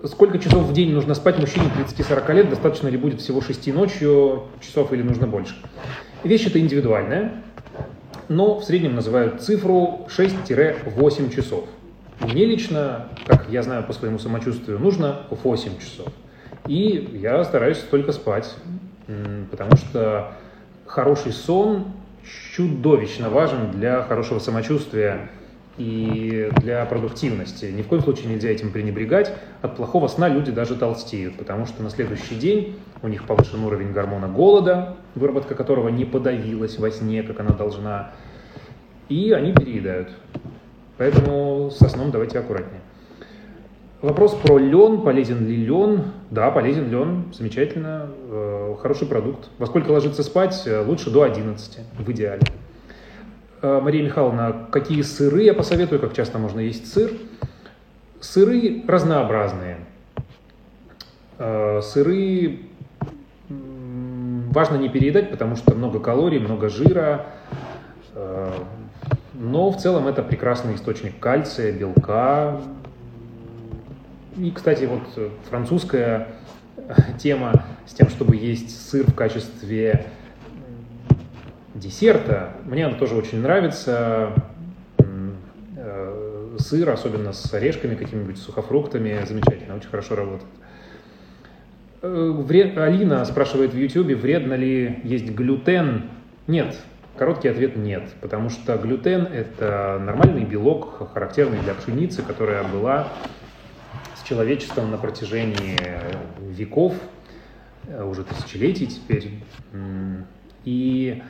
Сколько 0.05 0.39
часов 0.39 0.63
в 0.63 0.73
день 0.73 0.93
нужно 0.93 1.15
спать 1.15 1.39
мужчине 1.39 1.67
30-40 1.87 2.35
лет? 2.35 2.51
Достаточно 2.51 2.89
ли 2.89 2.97
будет 2.97 3.21
всего 3.21 3.41
6 3.41 3.75
ночью 3.75 4.45
часов 4.61 4.93
или 4.93 5.03
нужно 5.03 5.27
больше? 5.27 5.55
Вещь 6.25 6.47
это 6.47 6.59
индивидуальная 6.59 7.43
но 8.31 8.61
в 8.61 8.65
среднем 8.65 8.95
называют 8.95 9.43
цифру 9.43 10.07
6-8 10.09 11.35
часов. 11.35 11.65
Мне 12.21 12.45
лично, 12.45 13.09
как 13.27 13.47
я 13.51 13.63
знаю 13.65 13.83
по 13.83 13.93
своему 13.93 14.21
самочувствию, 14.21 14.79
нужно 14.79 15.23
8 15.31 15.79
часов. 15.81 16.07
И 16.67 17.19
я 17.21 17.43
стараюсь 17.45 17.79
только 17.79 18.13
спать, 18.13 18.55
потому 19.51 19.77
что 19.77 20.33
хороший 20.87 21.33
сон 21.33 21.87
чудовищно 22.55 23.31
важен 23.31 23.71
для 23.73 24.03
хорошего 24.03 24.39
самочувствия 24.39 25.31
и 25.79 26.51
для 26.61 26.85
продуктивности. 26.85 27.67
Ни 27.67 27.83
в 27.83 27.87
коем 27.87 28.03
случае 28.03 28.29
нельзя 28.29 28.51
этим 28.51 28.71
пренебрегать. 28.71 29.33
От 29.63 29.77
плохого 29.77 30.09
сна 30.09 30.29
люди 30.29 30.53
даже 30.53 30.77
толстеют, 30.77 31.37
потому 31.37 31.67
что 31.67 31.83
на 31.83 31.91
следующий 31.91 32.35
день 32.35 32.79
у 33.03 33.09
них 33.09 33.25
повышен 33.25 33.65
уровень 33.65 33.93
гормона 33.93 34.29
голода, 34.29 34.97
выработка 35.15 35.55
которого 35.55 35.89
не 35.89 36.05
подавилась 36.05 36.79
во 36.79 36.91
сне, 36.91 37.23
как 37.23 37.41
она 37.41 37.51
должна, 37.51 38.13
и 39.09 39.33
они 39.33 39.53
переедают. 39.53 40.11
Поэтому 40.99 41.71
со 41.71 41.89
сном 41.89 42.11
давайте 42.11 42.39
аккуратнее. 42.39 42.80
Вопрос 44.03 44.35
про 44.35 44.57
лен. 44.57 45.03
Полезен 45.03 45.47
ли 45.47 45.57
лен? 45.57 46.05
Да, 46.31 46.51
полезен 46.51 46.91
лен. 46.91 47.25
Замечательно. 47.35 48.09
Э, 48.31 48.75
хороший 48.81 49.07
продукт. 49.07 49.51
Во 49.59 49.67
сколько 49.67 49.91
ложиться 49.91 50.23
спать? 50.23 50.63
Э, 50.65 50.83
лучше 50.83 51.11
до 51.11 51.23
11, 51.23 51.81
в 51.99 52.11
идеале. 52.11 52.41
Э, 53.61 53.79
Мария 53.83 54.03
Михайловна, 54.03 54.69
какие 54.71 55.03
сыры 55.03 55.43
я 55.43 55.53
посоветую, 55.53 56.01
как 56.01 56.15
часто 56.15 56.39
можно 56.39 56.61
есть 56.61 56.91
сыр? 56.91 57.11
Сыры 58.21 58.85
разнообразные. 58.87 59.79
Сыры 61.39 62.61
важно 63.49 64.77
не 64.77 64.91
переедать, 64.91 65.31
потому 65.31 65.57
что 65.57 65.75
много 65.75 66.01
калорий, 66.01 66.39
много 66.39 66.69
жира. 66.69 67.27
Но 69.33 69.71
в 69.71 69.79
целом 69.79 70.07
это 70.07 70.23
прекрасный 70.23 70.75
источник 70.75 71.19
кальция, 71.19 71.73
белка. 71.73 72.61
И, 74.41 74.51
кстати, 74.53 74.85
вот 74.85 75.03
французская 75.51 76.29
тема 77.19 77.65
с 77.87 77.93
тем, 77.93 78.09
чтобы 78.09 78.37
есть 78.37 78.89
сыр 78.89 79.05
в 79.05 79.15
качестве 79.15 80.07
десерта, 81.75 82.55
мне 82.65 82.87
она 82.87 82.95
тоже 82.97 83.17
очень 83.17 83.43
нравится. 83.43 84.33
Э, 85.77 86.57
сыр, 86.59 86.89
особенно 86.89 87.35
с 87.35 87.53
орешками, 87.53 87.95
какими-нибудь 87.95 88.39
сухофруктами, 88.39 89.19
замечательно, 89.29 89.77
очень 89.77 89.91
хорошо 89.91 90.15
работает. 90.17 90.51
Э, 92.01 92.33
вред... 92.35 92.79
Алина 92.79 93.27
спрашивает 93.27 93.75
в 93.75 93.77
YouTube, 93.77 94.19
вредно 94.19 94.55
ли 94.55 95.01
есть 95.05 95.31
глютен. 95.31 96.05
Нет, 96.47 96.77
Короткий 97.17 97.49
ответ 97.49 97.77
нет, 97.77 98.05
потому 98.23 98.49
что 98.49 98.79
глютен– 98.79 99.27
это 99.35 100.01
нормальный 100.03 100.45
белок, 100.45 101.11
характерный 101.13 101.59
для 101.59 101.75
пшеницы, 101.75 102.23
которая 102.23 102.65
была 102.65 103.09
человечеством 104.31 104.93
на 104.93 104.97
протяжении 104.97 105.77
веков, 106.53 106.95
э, 107.89 108.05
уже 108.05 108.23
тысячелетий 108.23 108.87
теперь. 108.87 109.41
И 110.65 111.21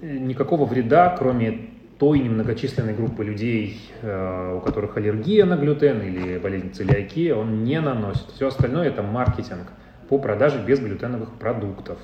никакого 0.00 0.64
вреда, 0.64 1.14
кроме 1.16 1.70
той 2.00 2.18
немногочисленной 2.18 2.94
группы 2.94 3.22
людей, 3.22 3.80
э, 4.00 4.56
у 4.56 4.60
которых 4.60 4.96
аллергия 4.96 5.44
на 5.44 5.56
глютен 5.56 6.02
или 6.02 6.38
болезнь 6.38 6.72
целиакии, 6.72 7.30
он 7.30 7.62
не 7.62 7.80
наносит. 7.80 8.26
Все 8.34 8.48
остальное– 8.48 8.88
это 8.88 9.02
маркетинг 9.02 9.68
по 10.08 10.18
продаже 10.18 10.60
безглютеновых 10.66 11.34
продуктов. 11.34 11.98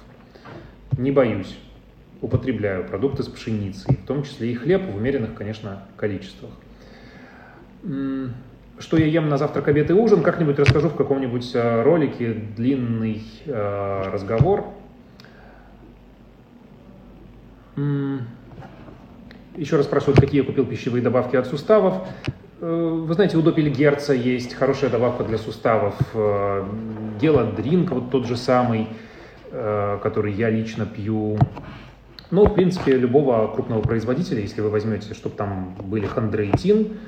Не 0.96 1.10
боюсь 1.10 1.58
употребляю 2.20 2.84
продукты 2.84 3.24
с 3.24 3.28
пшеницей, 3.28 3.96
в 3.96 4.06
том 4.06 4.22
числе 4.22 4.52
и 4.52 4.54
хлеб 4.54 4.82
в 4.92 4.96
умеренных, 4.96 5.34
конечно, 5.34 5.82
количествах. 5.96 6.50
Что 8.80 8.96
я 8.96 9.06
ем 9.06 9.28
на 9.28 9.38
завтрак, 9.38 9.66
обед 9.68 9.90
и 9.90 9.92
ужин, 9.92 10.22
как-нибудь 10.22 10.58
расскажу 10.58 10.88
в 10.88 10.94
каком-нибудь 10.94 11.50
э, 11.54 11.82
ролике, 11.82 12.32
длинный 12.56 13.22
э, 13.44 14.02
разговор. 14.12 14.66
Еще 19.56 19.76
раз 19.76 19.86
спрашивают, 19.86 20.20
какие 20.20 20.42
я 20.42 20.46
купил 20.46 20.64
пищевые 20.64 21.02
добавки 21.02 21.34
от 21.34 21.48
суставов. 21.48 22.06
Э, 22.60 23.02
вы 23.04 23.12
знаете, 23.14 23.36
у 23.36 23.42
Доппельгерца 23.42 24.14
есть 24.14 24.54
хорошая 24.54 24.90
добавка 24.90 25.24
для 25.24 25.38
суставов. 25.38 25.96
Геладринк, 27.20 27.90
вот 27.90 28.10
тот 28.12 28.26
же 28.26 28.36
самый, 28.36 28.86
который 29.50 30.32
я 30.32 30.50
лично 30.50 30.86
пью. 30.86 31.36
Ну, 32.30 32.44
в 32.44 32.54
принципе, 32.54 32.92
любого 32.92 33.52
крупного 33.52 33.80
производителя, 33.80 34.40
если 34.40 34.60
вы 34.60 34.70
возьмете, 34.70 35.14
чтобы 35.14 35.34
там 35.34 35.74
были 35.82 36.06
хондроитин, 36.06 36.98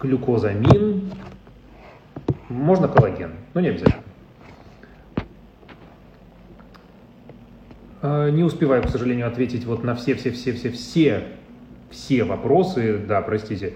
глюкозамин, 0.00 1.10
можно 2.48 2.88
коллаген, 2.88 3.32
но 3.54 3.60
не 3.60 3.68
обязательно. 3.68 4.02
А, 8.02 8.30
не 8.30 8.42
успеваю, 8.42 8.82
к 8.82 8.88
сожалению, 8.88 9.26
ответить 9.26 9.64
вот 9.64 9.84
на 9.84 9.94
все-все-все-все-все 9.94 11.24
все 11.90 12.24
вопросы. 12.24 12.98
Да, 13.06 13.20
простите. 13.20 13.74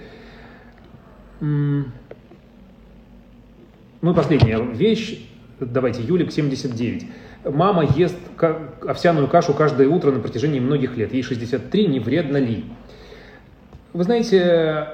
Ну 1.40 1.84
и 4.02 4.14
последняя 4.14 4.62
вещь. 4.62 5.28
Давайте, 5.60 6.02
Юлик 6.02 6.32
79. 6.32 7.06
Мама 7.44 7.84
ест 7.84 8.16
овсяную 8.86 9.28
кашу 9.28 9.52
каждое 9.54 9.88
утро 9.88 10.10
на 10.10 10.20
протяжении 10.20 10.60
многих 10.60 10.96
лет. 10.96 11.12
Ей 11.12 11.22
63, 11.22 11.86
не 11.86 12.00
вредно 12.00 12.38
ли? 12.38 12.64
Вы 13.92 14.04
знаете, 14.04 14.88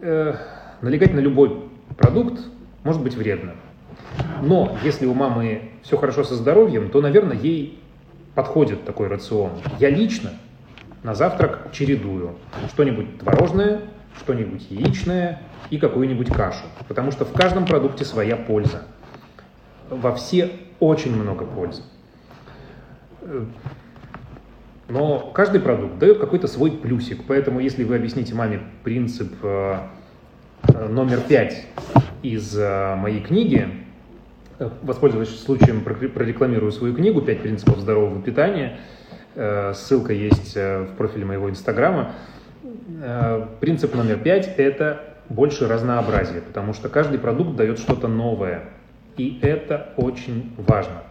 э, 0.00 0.34
налегать 0.80 1.14
на 1.14 1.20
любой 1.20 1.68
продукт 1.96 2.40
может 2.84 3.02
быть 3.02 3.14
вредно. 3.14 3.52
Но 4.42 4.76
если 4.82 5.06
у 5.06 5.14
мамы 5.14 5.70
все 5.82 5.96
хорошо 5.96 6.24
со 6.24 6.34
здоровьем, 6.34 6.90
то, 6.90 7.00
наверное, 7.00 7.36
ей 7.36 7.78
подходит 8.34 8.84
такой 8.84 9.08
рацион. 9.08 9.52
Я 9.78 9.90
лично 9.90 10.30
на 11.02 11.14
завтрак 11.14 11.68
чередую 11.72 12.36
что-нибудь 12.68 13.18
творожное, 13.18 13.82
что-нибудь 14.18 14.70
яичное 14.70 15.42
и 15.70 15.78
какую-нибудь 15.78 16.28
кашу. 16.28 16.64
Потому 16.88 17.10
что 17.12 17.24
в 17.24 17.32
каждом 17.32 17.66
продукте 17.66 18.04
своя 18.04 18.36
польза 18.36 18.82
во 19.88 20.14
все 20.14 20.50
очень 20.78 21.14
много 21.14 21.44
пользы. 21.44 21.82
Но 24.90 25.30
каждый 25.32 25.60
продукт 25.60 25.98
дает 25.98 26.18
какой-то 26.18 26.48
свой 26.48 26.72
плюсик. 26.72 27.22
Поэтому 27.26 27.60
если 27.60 27.84
вы 27.84 27.96
объясните 27.96 28.34
маме 28.34 28.60
принцип 28.82 29.32
э, 29.42 29.78
номер 30.88 31.20
пять 31.20 31.64
из 32.22 32.56
э, 32.58 32.96
моей 32.96 33.20
книги, 33.20 33.68
э, 34.58 34.68
воспользовавшись 34.82 35.42
случаем, 35.42 35.82
прорекламирую 35.82 36.72
свою 36.72 36.94
книгу 36.94 37.22
«Пять 37.22 37.40
принципов 37.40 37.78
здорового 37.78 38.20
питания», 38.20 38.78
ссылка 39.74 40.12
есть 40.12 40.56
в 40.56 40.88
профиле 40.98 41.24
моего 41.24 41.48
инстаграма. 41.48 42.16
Принцип 43.60 43.94
номер 43.94 44.18
пять– 44.18 44.52
это 44.56 45.14
больше 45.28 45.68
разнообразия, 45.68 46.40
потому 46.40 46.74
что 46.74 46.88
каждый 46.88 47.20
продукт 47.20 47.54
дает 47.54 47.78
что-то 47.78 48.08
новое– 48.08 48.64
и 49.20 49.38
это 49.42 49.92
очень 49.98 50.54
важно 50.56 51.02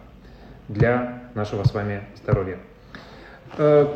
для 0.68 1.30
нашего 1.34 1.62
с 1.62 1.72
вами 1.72 2.02
здоровья. 2.16 2.58
Э, 3.58 3.86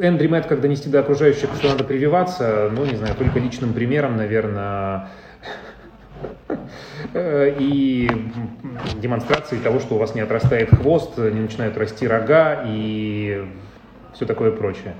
Эндри 0.00 0.26
Мэтт, 0.26 0.46
как 0.46 0.60
донести 0.60 0.88
до 0.88 1.00
окружающих, 1.00 1.48
что 1.56 1.68
надо 1.68 1.84
прививаться, 1.84 2.70
ну, 2.72 2.84
не 2.84 2.96
знаю, 2.96 3.14
только 3.14 3.38
личным 3.38 3.72
примером, 3.72 4.16
наверное, 4.16 5.08
э, 7.14 7.54
и 7.58 8.10
демонстрацией 9.00 9.62
того, 9.62 9.78
что 9.78 9.94
у 9.94 9.98
вас 9.98 10.14
не 10.14 10.20
отрастает 10.20 10.70
хвост, 10.70 11.16
не 11.18 11.40
начинают 11.40 11.76
расти 11.76 12.08
рога 12.08 12.64
и 12.66 13.46
все 14.14 14.26
такое 14.26 14.52
прочее. 14.52 14.94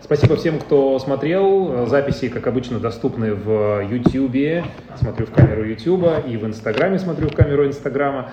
Спасибо 0.00 0.36
всем, 0.36 0.58
кто 0.58 0.98
смотрел. 0.98 1.86
Записи, 1.86 2.28
как 2.28 2.46
обычно, 2.46 2.78
доступны 2.78 3.34
в 3.34 3.82
YouTube. 3.82 4.64
Смотрю 4.98 5.26
в 5.26 5.30
камеру 5.32 5.64
YouTube. 5.64 6.26
И 6.26 6.36
в 6.36 6.46
Инстаграме 6.46 6.98
смотрю 6.98 7.28
в 7.28 7.34
камеру 7.34 7.66
Инстаграма. 7.66 8.30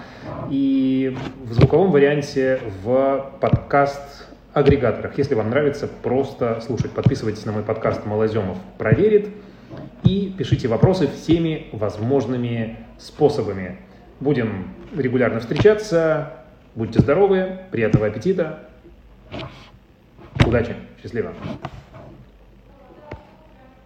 И 0.50 1.18
в 1.44 1.54
звуковом 1.54 1.92
варианте 1.92 2.60
в 2.84 3.32
подкаст 3.42 4.23
агрегаторах. 4.54 5.18
Если 5.18 5.36
вам 5.36 5.50
нравится 5.50 5.88
просто 5.88 6.62
слушать, 6.62 6.92
подписывайтесь 6.92 7.46
на 7.46 7.52
мой 7.52 7.64
подкаст 7.64 8.06
«Малоземов 8.06 8.58
проверит» 8.78 9.30
и 10.04 10.34
пишите 10.38 10.68
вопросы 10.68 11.08
всеми 11.08 11.68
возможными 11.72 12.78
способами. 13.00 13.80
Будем 14.20 14.70
регулярно 14.96 15.40
встречаться. 15.40 16.34
Будьте 16.76 17.00
здоровы, 17.00 17.60
приятного 17.72 18.08
аппетита. 18.08 18.60
Удачи, 20.46 20.76
счастливо. 21.02 21.34